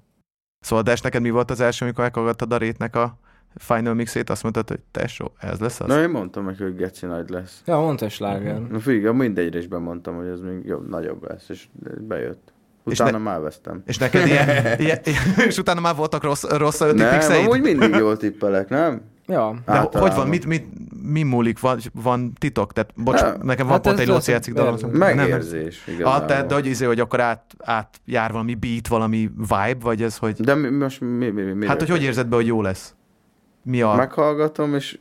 [0.61, 3.19] Szóval, de és neked mi volt az első, amikor meghallgattad a rétnek a
[3.57, 5.87] final mixét, azt mondtad, hogy tesó, ez lesz az?
[5.87, 7.63] Na, én mondtam neki, hogy geci nagy lesz.
[7.67, 8.61] Ja, mondta is sláger.
[8.61, 11.69] Na figyelj, mindegyre is bemondtam, hogy ez még jobb, nagyobb lesz, és
[12.01, 12.53] bejött.
[12.87, 13.83] És Utána ne- már vesztem.
[13.87, 14.49] És neked ilyen,
[14.81, 14.99] ilyen,
[15.49, 19.03] és utána már voltak rossz, rossz a Nem, amúgy mindig jól tippelek, nem?
[19.27, 20.01] Ja, De Általában.
[20.01, 20.67] hogy van, mit, mit,
[21.03, 22.73] mi múlik, van, van titok?
[22.73, 24.73] Tehát, bocs, Hát, nekem van hát pont egy Lóci játszik dalom.
[24.73, 24.91] érzés.
[24.91, 25.17] Nem, nem.
[25.17, 29.77] Megérzés, Ah, tehát, de hogy, izé, hogy akkor át, át jár valami beat, valami vibe,
[29.81, 30.35] vagy ez, hogy...
[30.41, 32.95] De mi, most mi, mi, mi, Hát, hogy hogy érzed be, hogy jó lesz?
[33.63, 33.95] Mi a...
[33.95, 34.99] Meghallgatom, és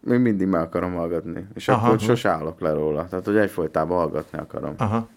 [0.00, 1.46] még mindig meg akarom hallgatni.
[1.54, 1.86] És Aha.
[1.86, 3.06] akkor sose állok le róla.
[3.08, 4.74] Tehát, hogy egyfolytában hallgatni akarom.
[4.76, 5.08] Aha.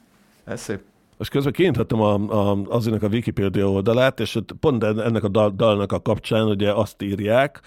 [0.44, 0.80] Ez szép.
[1.18, 5.92] Most közben kinyitottam a, a, azinak a Wikipedia oldalát, és pont ennek a dal, dalnak
[5.92, 7.60] a kapcsán ugye azt írják,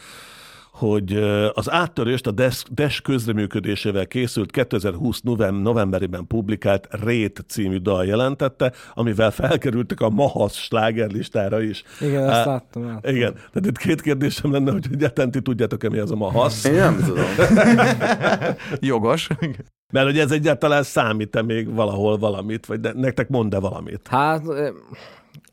[0.72, 1.12] hogy
[1.52, 8.72] az áttörést a DES, DES közreműködésével készült 2020 novem, novemberében publikált Rét című dal jelentette,
[8.94, 11.82] amivel felkerültek a Mahasz slágerlistára is.
[12.00, 12.86] igen, ezt láttam.
[12.86, 13.14] láttam.
[13.14, 16.64] Igen, tehát itt két kérdésem lenne, hogy egyáltalán ti tudjátok-e, mi az a Mahasz?
[16.64, 17.24] Én nem tudom.
[18.80, 19.28] Jogos.
[19.92, 24.08] Mert hogy ez egyáltalán számít-e még valahol valamit, vagy nektek mond-e valamit?
[24.08, 24.68] Hát, ö,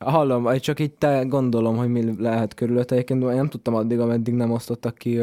[0.09, 2.95] hallom, csak így te gondolom, hogy mi lehet körülötte.
[2.95, 5.19] Egyébként én nem tudtam addig, ameddig nem osztottak ki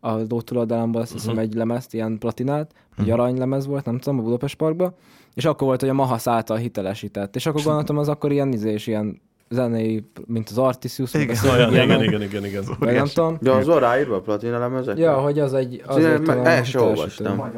[0.00, 4.56] a lótuladalamban azt hiszem egy lemezt, ilyen platinát, egy aranylemez volt, nem tudom, a Budapest
[4.56, 4.94] Parkban,
[5.34, 7.36] és akkor volt, hogy a Mahasz által hitelesített.
[7.36, 9.20] És akkor gondoltam, az akkor ilyen izés, ilyen
[9.50, 12.62] zenei, mint az Artisius, a Igen, Olyan, igen, Ilyenek, igen, igen, igen.
[12.78, 13.36] vagy nem tudom.
[13.40, 14.98] De az van ráírva a platina lemezek?
[14.98, 15.82] Ja, hogy az egy...
[15.86, 16.84] Azért Azért meg- el se hitelesítő.
[16.84, 17.52] olvastam.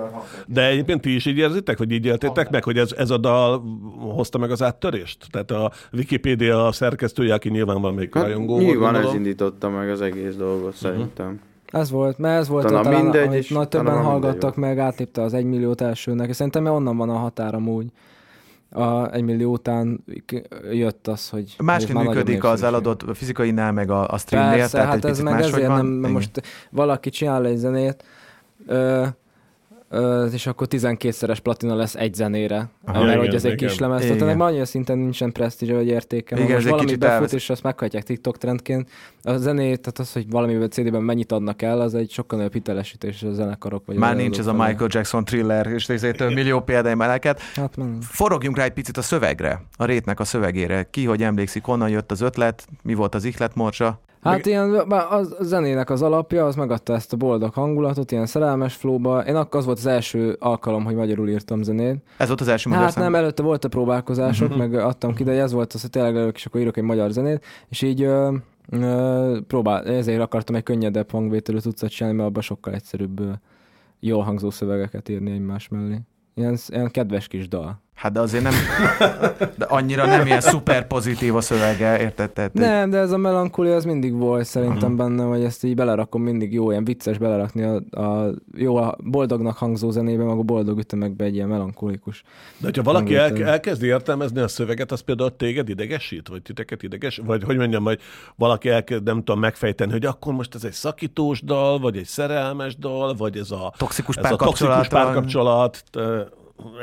[0.47, 3.63] De egyébként ti is így érzitek, hogy így éltétek meg, hogy ez, ez a dal
[4.15, 5.27] hozta meg az áttörést?
[5.31, 8.59] Tehát a Wikipédia szerkesztője, aki nyilván van még Hát, rajongó.
[8.59, 11.41] nyilván ez indította meg az egész dolgot szerintem.
[11.73, 15.23] Ez volt, mert ez volt Talán talán, mindegy, amit nagy többen mindegy hallgattak meg, átlépte
[15.23, 17.87] az egymilliót elsőnek, és szerintem onnan van a határ amúgy.
[18.71, 20.05] A egymillió után
[20.73, 21.57] jött az, hogy...
[21.59, 25.41] Másként működik az eladott fizikainál, meg a, a streamnél, Persze, tehát hát egy ez meg
[25.41, 25.77] ezért van.
[25.77, 28.05] nem, mert most valaki csinál egy zenét,
[28.67, 29.07] ö,
[30.33, 32.99] és akkor 12-szeres platina lesz egy zenére, Aha.
[32.99, 36.37] mert Igen, hogy ez egy kis lemez, tehát ennek annyira szinten nincsen presztízse vagy értéke.
[36.41, 38.91] Igen, most valami befut, elvesz- és azt meghagyják TikTok trendként,
[39.23, 43.23] a zenét, tehát az, hogy valamiben CD-ben mennyit adnak el, az egy sokkal nagyobb hitelesítés
[43.23, 43.87] a zenekarok.
[43.87, 44.53] Vagy Már nincs ez a.
[44.53, 47.41] Michael Jackson thriller, és ezért millió példány meleket.
[47.41, 47.99] Hát nem.
[48.01, 50.87] Forogjunk rá egy picit a szövegre, a rétnek a szövegére.
[50.91, 54.01] Ki, hogy emlékszik, honnan jött az ötlet, mi volt az ihletmorcsa?
[54.21, 54.71] Hát ilyen,
[55.11, 59.21] az, a zenének az alapja, az megadta ezt a boldog hangulatot, ilyen szerelmes flóba.
[59.25, 61.97] Én akkor az volt az első alkalom, hogy magyarul írtam zenét.
[62.17, 63.03] Ez volt az első magyar Hát szám?
[63.03, 66.35] nem, előtte volt a próbálkozások, meg adtam ki, de ez volt az, hogy tényleg előbb
[66.35, 68.35] is akkor írok egy magyar zenét, és így ö,
[68.71, 73.31] ö, próbál, ezért akartam egy könnyedebb hangvételű tucat csinálni, mert abban sokkal egyszerűbb ö,
[74.01, 76.01] jól hangzó szövegeket írni egymás mellé.
[76.35, 77.81] Ilyen, ilyen kedves kis dal.
[78.01, 78.53] Hát de azért nem,
[79.59, 82.31] de annyira nem ilyen szuper pozitív a szövege, érted?
[82.31, 86.23] Tehát, Nem, de ez a melankólia az mindig volt szerintem benne, hogy ezt így belerakom
[86.23, 90.79] mindig jó, ilyen vicces belerakni a, a jó, a boldognak hangzó zenébe, meg a boldog
[90.79, 92.23] ütemekbe egy ilyen melankolikus.
[92.59, 96.29] De hogyha valaki el, elkezdi értelmezni a szöveget, az például téged idegesít?
[96.29, 97.21] Vagy titeket ideges?
[97.25, 98.01] Vagy hogy mondjam, hogy
[98.37, 102.77] valaki elkezd, nem tudom, megfejteni, hogy akkor most ez egy szakítós dal, vagy egy szerelmes
[102.77, 105.83] dal, vagy ez a Toxikus ez a toxikus párkapcsolat.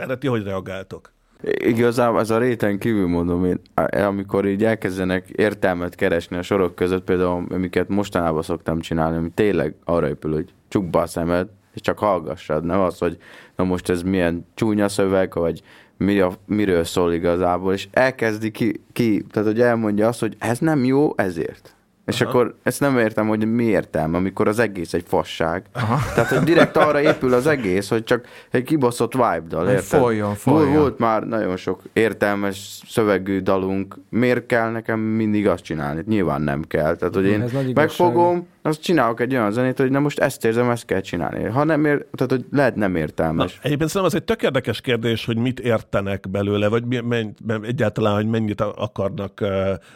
[0.01, 1.11] Erre ti hogy reagáltok?
[1.43, 3.61] Igazából ez a réten kívül mondom én,
[3.91, 9.75] amikor így elkezdenek értelmet keresni a sorok között, például amiket mostanában szoktam csinálni, ami tényleg
[9.83, 13.17] arra épül, hogy csukd be a szemed, és csak hallgassad, nem az, hogy
[13.55, 15.61] na most ez milyen csúnya szöveg, vagy
[15.97, 20.59] mi a, miről szól igazából, és elkezdi ki, ki, tehát hogy elmondja azt, hogy ez
[20.59, 21.75] nem jó, ezért.
[22.07, 22.29] És Aha.
[22.29, 25.63] akkor ezt nem értem, hogy mi értelme, amikor az egész egy fasság.
[25.73, 25.99] Aha.
[26.15, 29.83] Tehát, hogy direkt arra épül az egész, hogy csak egy kibaszott vibe-dal, érted?
[29.99, 30.73] folyjon, Volt- folyjon.
[30.73, 33.95] Volt már nagyon sok értelmes szövegű dalunk.
[34.09, 36.03] Miért kell nekem mindig azt csinálni?
[36.07, 36.95] Nyilván nem kell.
[36.95, 37.73] Tehát, hogy én igazság.
[37.75, 41.43] megfogom, azt csinálok egy olyan zenét, hogy na most ezt érzem, ezt kell csinálni.
[41.43, 43.59] Ha nem ér, tehát, hogy lehet nem Na, értelmes.
[43.61, 48.15] egyébként szerintem az egy tök érdekes kérdés, hogy mit értenek belőle, vagy mi, men- egyáltalán,
[48.15, 49.49] hogy mennyit akarnak uh,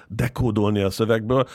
[0.07, 1.47] dekódolni a szövegből.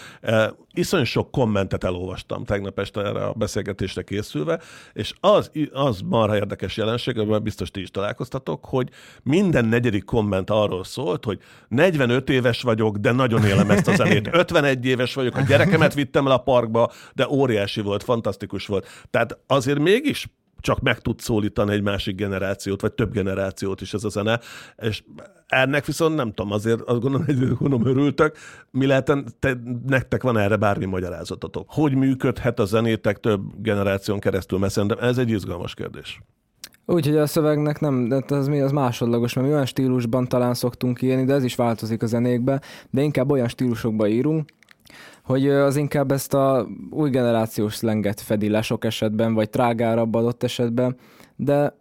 [0.76, 4.60] Iszony sok kommentet elolvastam tegnap este erre a beszélgetésre készülve,
[4.92, 8.88] és az, az marha érdekes jelenség, amivel biztos ti is találkoztatok, hogy
[9.22, 14.28] minden negyedik komment arról szólt, hogy 45 éves vagyok, de nagyon élem ezt a zenét.
[14.46, 18.86] 51 éves vagyok, a gyerekemet vittem el a parkba, de óriási volt, fantasztikus volt.
[19.10, 20.28] Tehát azért mégis
[20.60, 24.40] csak meg tud szólítani egy másik generációt, vagy több generációt is ez a zene,
[24.76, 25.02] és
[25.46, 28.36] ennek viszont nem tudom, azért azt gondolom, hogy gondolom örültök,
[28.70, 31.66] mi lehet, te, nektek van erre bármi magyarázatotok.
[31.68, 36.20] Hogy működhet a zenétek több generáción keresztül, mert szerintem ez egy izgalmas kérdés.
[36.88, 41.02] Úgyhogy a szövegnek nem, de az, mi- az másodlagos, mert mi olyan stílusban talán szoktunk
[41.02, 44.50] írni, de ez is változik a zenékbe, de inkább olyan stílusokba írunk,
[45.26, 50.42] hogy az inkább ezt a új generációs szlenget fedi le sok esetben, vagy trágárabb adott
[50.42, 50.96] esetben,
[51.36, 51.76] de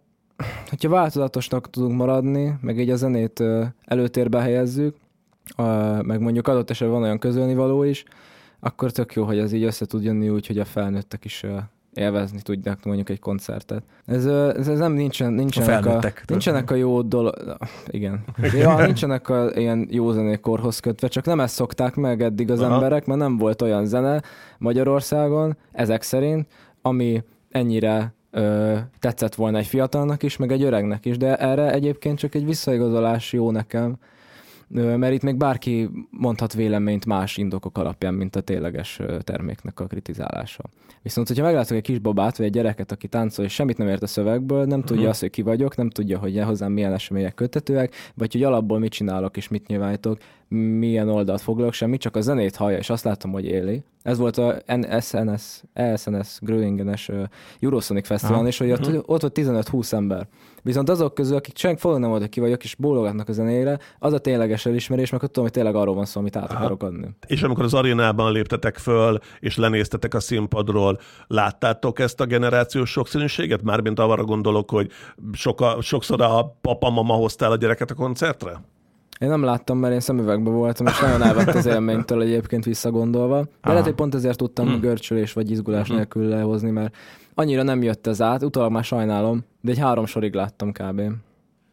[0.68, 3.42] hogyha változatosnak tudunk maradni, meg így a zenét
[3.84, 4.96] előtérbe helyezzük,
[6.02, 8.04] meg mondjuk adott esetben van olyan közölnivaló is,
[8.60, 11.44] akkor tök jó, hogy ez így össze tud jönni úgy, hogy a felnőttek is
[11.96, 13.82] élvezni tudják mondjuk egy koncertet.
[14.06, 16.22] Ez, ez, ez nem nincsen, nincsenek, a, felnőttek.
[16.26, 18.24] nincsenek a jó dolog, igen.
[18.58, 22.74] Ja, nincsenek a ilyen jó zenékorhoz kötve, csak nem ezt szokták meg eddig az Aha.
[22.74, 24.22] emberek, mert nem volt olyan zene
[24.58, 26.46] Magyarországon, ezek szerint,
[26.82, 32.18] ami ennyire ö, tetszett volna egy fiatalnak is, meg egy öregnek is, de erre egyébként
[32.18, 33.96] csak egy visszaigazolás jó nekem,
[34.68, 40.64] mert itt még bárki mondhat véleményt más indokok alapján, mint a tényleges terméknek a kritizálása.
[41.02, 44.06] Viszont, hogyha meglátok egy kisbabát, vagy egy gyereket, aki táncol, és semmit nem ért a
[44.06, 48.32] szövegből, nem tudja azt, hogy ki vagyok, nem tudja, hogy hozzám milyen események kötetőek, vagy
[48.32, 52.78] hogy alapból mit csinálok és mit nyilvánítok, milyen oldalt foglalok, semmi, csak a zenét hallja,
[52.78, 53.84] és azt láttam, hogy éli.
[54.02, 54.62] Ez volt a
[55.00, 57.10] SNS, ESNS Gröningenes
[57.60, 60.26] Eurosonic Fesztiválon, és hogy ott, ott volt 15-20 ember.
[60.62, 63.78] Viszont azok közül, akik senki fognak nem voltak ki, vagy akik is bólogatnak a zenére,
[63.98, 66.58] az a tényleges elismerés, mert tudom, hogy tényleg arról van szó, amit át Aha.
[66.58, 67.08] akarok adni.
[67.26, 73.62] És amikor az arénában léptetek föl, és lenéztetek a színpadról, láttátok ezt a generációs sokszínűséget?
[73.62, 74.90] Mármint arra gondolok, hogy
[75.32, 78.60] soka, sokszor a papa, mama hoztál a gyereket a koncertre?
[79.20, 83.42] Én nem láttam, mert én szemüvegben voltam, és nagyon elvett az élménytől egyébként visszagondolva.
[83.42, 84.80] De lehet, hogy pont ezért tudtam Hmm.
[84.80, 85.96] görcsölés vagy izgulás Mhm.
[85.96, 86.96] nélkül lehozni, mert
[87.34, 91.02] annyira nem jött ez át, utólag már sajnálom, de egy három sorig láttam kb.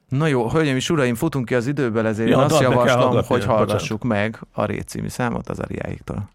[0.09, 3.25] Na jó, hölgyeim és uraim, futunk ki az időből, ezért Ja, én azt javaslom, hogy
[3.27, 3.45] bocsánat.
[3.55, 6.29] hallgassuk meg a című számot az Ariáiktól.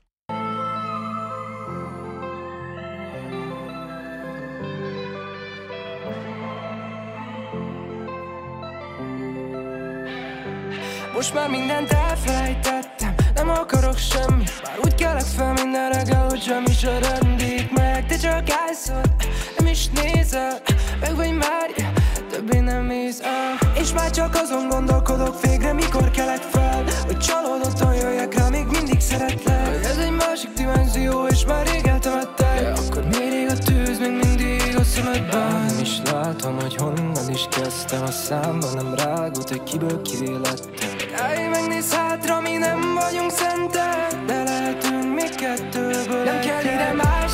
[11.19, 16.73] Most már mindent elfelejtettem Nem akarok semmi Már úgy kelek fel minden reggel Hogy semmi
[16.73, 18.07] se rendik meg.
[18.07, 19.27] Te csak állsz ott,
[19.59, 20.61] Nem is nézel
[21.01, 21.93] Meg vagy már
[22.31, 27.95] Többé nem hisz el És már csak azon gondolkodok Végre mikor kelek fel Hogy csalódottan
[27.95, 29.66] jöjjek rá Még mindig szeretlek.
[29.66, 32.61] Hogy ez egy másik dimenzió És már rég eltemettek.
[32.61, 37.31] De akkor miért ég a tűz Még mindig a szemedben Nem is látom, hogy honnan
[37.31, 40.88] is kezdtem A számban nem rágott, hogy kiből kivé lettem
[41.21, 47.33] Állj, megnéz hátra, mi nem vagyunk szentek De lehetünk még kettőből Nem kell ide más.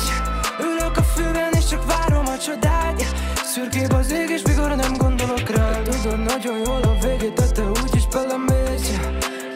[0.59, 3.05] Ülök a fűben és csak várom a csodát.
[3.43, 5.81] Szürkébb az ég és mikor nem gondolok rá.
[5.81, 8.91] Tudod nagyon jól a végét, de te úgyis belemész.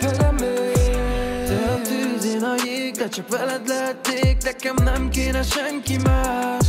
[0.01, 0.89] Belemész.
[1.47, 6.67] Te a tűz, én a jég, de csak veled lehetnék Nekem nem kéne senki más.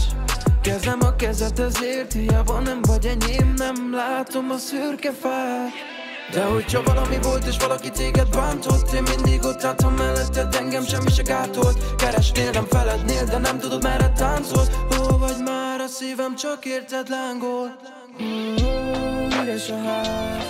[0.63, 6.00] Kezem a kezed ezért Hiába nem vagy enyém Nem látom a szürke fát
[6.33, 11.11] de hogyha valami volt és valaki téged bántott Én mindig ott álltam melletted, engem semmi
[11.11, 11.95] se gátolt.
[11.97, 14.71] Keresnél, nem felednél, de nem tudod merre táncolsz.
[14.99, 17.77] Ó, vagy már a szívem csak érted lángol.
[18.21, 20.45] Ó, üres a ház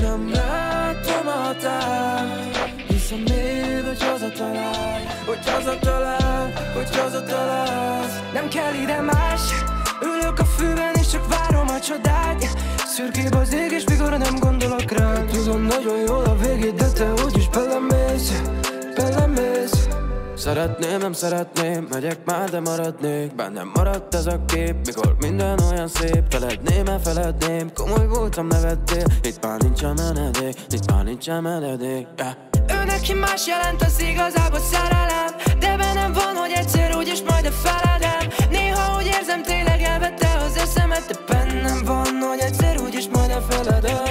[0.00, 2.50] Nem látom a határ
[2.88, 9.40] Hiszem még, hogy hazatalálj Hogy hazatalálj, hogy hazatalálsz Nem kell ide más
[10.02, 12.24] Ülök a fűben és csak várom a csodát
[12.96, 15.24] Szürkébb az ég és mikor nem gondolok rá.
[15.24, 18.42] Tudom nagyon jól a végét, de te úgyis belemész
[18.96, 19.88] Belemész.
[20.36, 23.34] Szeretném, nem szeretném, megyek már, de maradnék.
[23.34, 26.22] Bennem maradt ez a kép, mikor minden olyan szép.
[26.28, 29.04] Feledném, elfeledném, komoly voltam, nevettél.
[29.22, 32.80] Itt már nincsen menedék, itt már nincsen menedék yeah.
[32.80, 35.30] Ő neki más jelent, az igazából szerelem.
[35.58, 38.28] De bennem van, hogy egyszer úgyis majd a feledem.
[38.50, 42.63] Néha úgy érzem, tényleg elvette az eszemet De bennem van, hogy egyszer
[43.34, 44.02] majd a feledem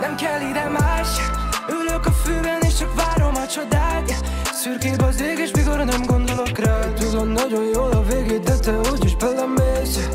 [0.00, 1.08] Nem kell ide más.
[1.68, 4.14] Ülök a fűben és csak várom a csodát.
[4.52, 8.80] Szürkébb az ég és mikor nem gondolok rá Tudom nagyon jól a végét, de te
[8.92, 10.08] úgyis belemész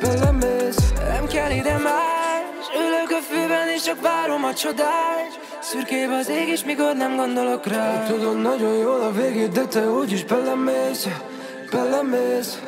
[0.00, 0.92] Belemész.
[1.08, 2.64] Nem kell ide más.
[2.76, 5.25] Ülök a fűben és csak várom a csodát
[5.76, 9.88] Szürkébb az ég és mikor nem gondolok rá Tudom nagyon jól a végét, de te
[9.88, 11.08] úgyis belemész
[11.70, 12.62] Belemész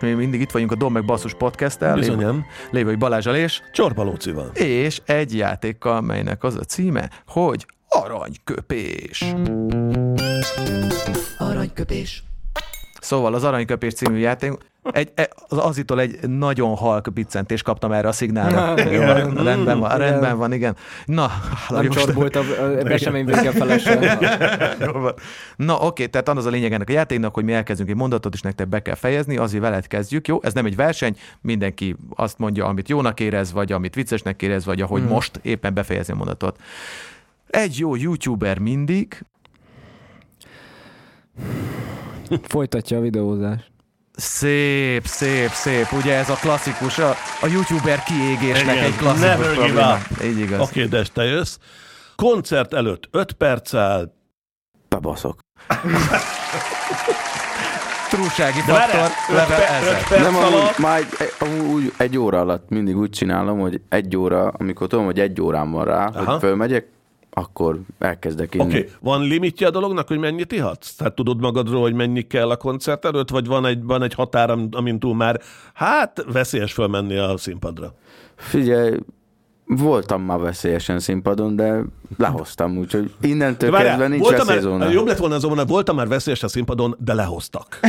[0.00, 1.94] Mi mindig itt vagyunk a Dom meg Basszus podcast-tel.
[1.94, 2.44] Bizonyám.
[2.70, 3.62] Lévő Balázs Alés.
[3.72, 4.50] Csorba Lócival.
[4.54, 9.34] És egy játékkal, melynek az a címe, hogy Aranyköpés.
[11.38, 12.22] Aranyköpés.
[13.00, 14.52] Szóval az Aranyköpés című játék,
[14.82, 18.82] egy, e- az azitól egy nagyon halk biccentést kaptam erre a szignálra.
[18.90, 19.00] Jó,
[19.42, 20.76] rendben van, rendben van, igen.
[21.04, 21.26] Na,
[21.66, 23.52] hála Nem csorbult a, a esemény vége.
[25.56, 28.40] Na oké, tehát az a lényeg ennek a játéknak, hogy mi elkezdünk egy mondatot, és
[28.40, 30.38] nektek be kell fejezni, azért veled kezdjük, jó?
[30.42, 34.80] Ez nem egy verseny, mindenki azt mondja, amit jónak érez, vagy amit viccesnek érez, vagy
[34.80, 35.10] ahogy Hmm.
[35.10, 36.60] most éppen befejezni a mondatot.
[37.50, 39.24] Egy jó youtuber mindig
[42.42, 43.70] Folytatja a videózást.
[44.20, 45.92] Szép, szép, szép.
[45.92, 47.08] Ugye ez a klasszikus, a,
[47.40, 49.98] a youtuber kiégésnek Igen, egy klasszikus probléma.
[50.24, 50.60] Így igaz.
[50.60, 51.56] Oké, okay, de te jössz.
[52.16, 54.14] Koncert előtt 5 perccel.
[54.88, 55.38] Bebaszok.
[58.10, 60.08] Trúsági De faktor, öt level ezer.
[60.08, 64.48] perc Nem, amúgy, már egy, amúgy egy óra alatt mindig úgy csinálom, hogy egy óra,
[64.48, 66.30] amikor tudom, hogy egy órám van rá, Aha.
[66.30, 66.86] hogy fölmegyek,
[67.38, 68.64] akkor elkezdek inni.
[68.64, 68.90] Oké, okay.
[69.00, 70.94] van limitje a dolognak, hogy mennyit ihatsz?
[70.94, 74.50] Tehát tudod magadról, hogy mennyi kell a koncert előtt, vagy van egy, van egy határ,
[74.50, 75.40] am- amin túl már,
[75.74, 77.94] hát veszélyes fölmenni a színpadra?
[78.36, 78.98] Figyelj,
[79.70, 81.82] Voltam már veszélyesen színpadon, de
[82.16, 84.78] lehoztam, úgyhogy innentől Várjál, kezdve nincs voltam veszélyzóna.
[84.78, 87.80] már, jobb lett volna azonban, hogy voltam már veszélyes a színpadon, de lehoztak.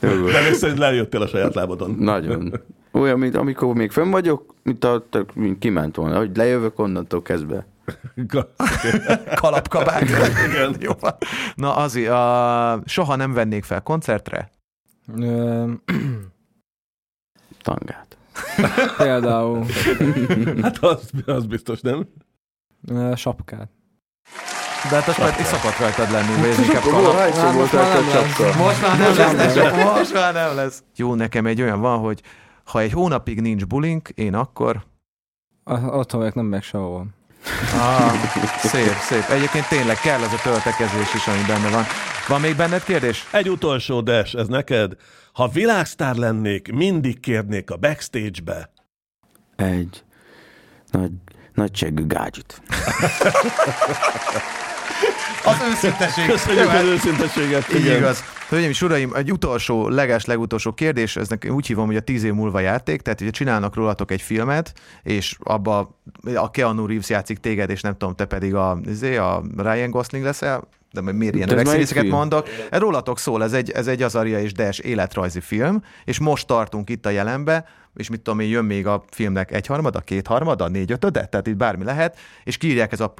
[0.00, 1.96] De még szerint lejöttél a saját lábadon.
[1.98, 2.60] Nagyon.
[2.94, 7.66] Olyan, mint amikor még fönn vagyok, mint a, mint kiment volna, hogy lejövök onnantól kezdve.
[9.40, 10.02] Kalapkabát.
[10.02, 10.76] Igen.
[10.80, 10.92] Jó.
[11.54, 14.50] Na azért, a, soha nem vennék fel koncertre?
[17.62, 18.16] Tangát.
[18.96, 19.64] például
[20.62, 22.06] Hát az, az biztos, nem?
[23.14, 23.68] sapkát.
[24.90, 27.14] De hát az már is szokott rajtad lenni, vagy ez inkább kalap.
[27.16, 29.96] hányszor most már nem lesz.
[29.98, 30.82] most már nem lesz.
[30.96, 32.22] Jó, nekem egy olyan van, hogy
[32.64, 34.84] ha egy hónapig nincs bulink, én akkor...
[35.64, 37.04] A- Otthon vagyok, nem meg sehova.
[37.74, 38.12] Ah,
[38.58, 39.28] szép, szép.
[39.30, 41.84] Egyébként tényleg kell ez a töltekezés is, ami benne van.
[42.28, 43.26] Van még benned kérdés?
[43.30, 44.92] Egy utolsó des, ez neked.
[45.32, 48.72] Ha világsztár lennék, mindig kérnék a backstage-be.
[49.56, 50.04] Egy
[50.90, 51.10] nagy,
[51.54, 52.62] nagy seggű gágyit.
[55.44, 56.26] Az őszinteség.
[56.26, 57.72] Köszönjük az őszintességet.
[57.74, 57.96] Így igen.
[57.96, 58.24] igaz.
[58.48, 62.22] Hölgyeim és uraim, egy utolsó, leges legutolsó kérdés, ez nekem úgy hívom, hogy a tíz
[62.22, 64.72] év múlva játék, tehát ugye csinálnak rólatok egy filmet,
[65.02, 65.98] és abba
[66.34, 70.24] a Keanu Reeves játszik téged, és nem tudom, te pedig a, izé, a Ryan Gosling
[70.24, 72.48] leszel, de miért ilyen öregszínészeket mondok.
[72.70, 77.06] Rólatok szól, ez egy, ez egy Azaria és Des életrajzi film, és most tartunk itt
[77.06, 77.64] a jelenbe,
[77.96, 82.18] és mit tudom én, jön még a filmnek egyharmada, kétharmada, négyötöde, tehát itt bármi lehet,
[82.44, 83.14] és kiírják ez a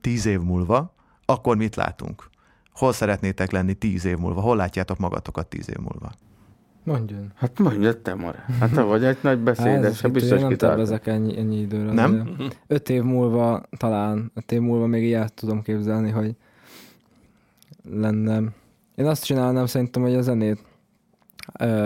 [0.00, 0.95] tíz év múlva,
[1.26, 2.30] akkor mit látunk?
[2.72, 4.40] Hol szeretnétek lenni tíz év múlva?
[4.40, 6.12] Hol látjátok magatokat tíz év múlva?
[6.84, 7.32] Mondjon.
[7.34, 8.38] Hát mondja te, Mara.
[8.60, 11.92] Hát te vagy egy nagy beszédes, hát biztos nem tervezek ennyi, ennyi időre.
[11.92, 12.36] Nem?
[12.66, 16.36] Öt év múlva talán, öt év múlva még ilyet tudom képzelni, hogy
[17.90, 18.42] lenne.
[18.94, 20.64] Én azt csinálnám szerintem, hogy a zenét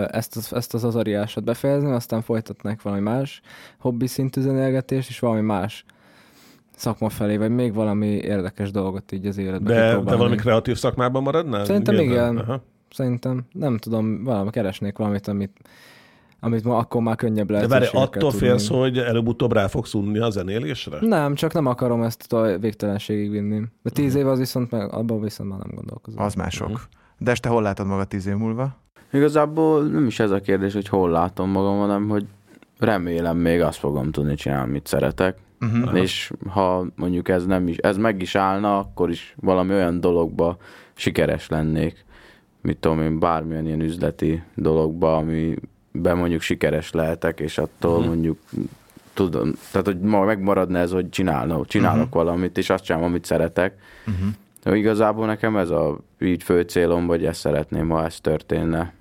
[0.07, 3.41] ezt az, ezt az azariásot befejezni, aztán folytatnák valami más
[3.79, 5.85] hobbi szintű zenélgetést, és valami más
[6.81, 11.23] szakma felé, vagy még valami érdekes dolgot így az életben De, de valami kreatív szakmában
[11.23, 11.65] maradnál?
[11.65, 12.37] Szerintem igen.
[12.37, 12.61] Aha.
[12.89, 15.57] Szerintem, nem tudom, valami keresnék valamit, amit,
[16.39, 17.69] amit ma akkor már könnyebb De lehet.
[17.69, 20.97] várj, attól félsz, hogy előbb-utóbb rá fogsz unni a zenélésre?
[21.01, 23.61] Nem, csak nem akarom ezt a végtelenségig vinni.
[23.83, 26.23] De tíz év az viszont meg, abban viszont már nem gondolkozom.
[26.23, 26.67] Az mások.
[26.67, 26.77] Mhm.
[27.17, 28.77] De te hol látod magad tíz év múlva?
[29.13, 32.25] Igazából nem is ez a kérdés, hogy hol látom magam, hanem hogy
[32.79, 35.37] remélem még azt fogom tudni csinálni, amit szeretek.
[35.61, 35.99] Uh-huh.
[36.01, 40.57] És ha mondjuk ez nem is, ez meg is állna, akkor is valami olyan dologba
[40.93, 42.05] sikeres lennék,
[42.61, 48.07] mit tudom én, bármilyen ilyen üzleti dologba, amiben mondjuk sikeres lehetek, és attól Mhm.
[48.07, 48.37] mondjuk
[49.13, 52.13] tudom, tehát hogy ma megmaradna ez, hogy csinálno, csinálok Mhm.
[52.17, 53.73] valamit, és azt csinálom, amit szeretek.
[54.07, 54.77] Uh-huh.
[54.77, 58.93] Igazából nekem ez a így fő célom, vagy ezt szeretném, ha ez történne.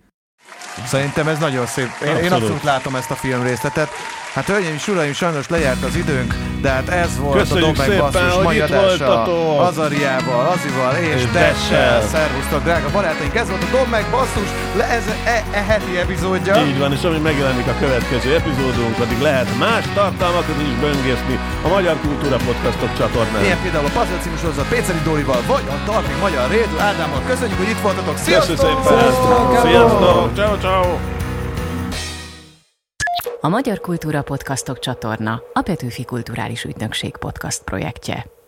[0.86, 1.88] Szerintem ez nagyon szép.
[2.02, 2.32] Én, én Abszolút.
[2.32, 3.88] abszolút látom ezt a film részletet.
[4.34, 7.98] Hát hölgyeim és uraim, sajnos lejárt az időnk, de hát ez volt Köszönjük a szépen,
[7.98, 9.22] Basszus mai adása.
[9.68, 12.02] Azariával, Azival és, És Dessel.
[12.12, 13.34] Szervusztok, drága barátaink!
[13.34, 16.54] Ez volt a Dombek Basszus, le, ez e, e, heti epizódja.
[16.68, 21.68] Így van, és ami megjelenik a következő epizódunk, addig lehet más tartalmakat is böngészni a
[21.68, 23.44] Magyar Kultúra Podcastok csatornán.
[23.44, 27.22] Ilyen például a Puzzle című sorozat Péceli Dórival, vagy a Talpig Magyar Rédül Ádámmal.
[27.26, 28.16] Köszönjük, hogy itt voltatok.
[28.16, 28.56] Sziasztok!
[28.56, 28.98] Szépen!
[29.64, 30.30] Sziasztok!
[30.34, 31.19] Ciao, ciao!
[33.40, 38.39] A Magyar Kultúra Podcastok csatorna a Petőfi Kulturális Ügynökség podcast projektje.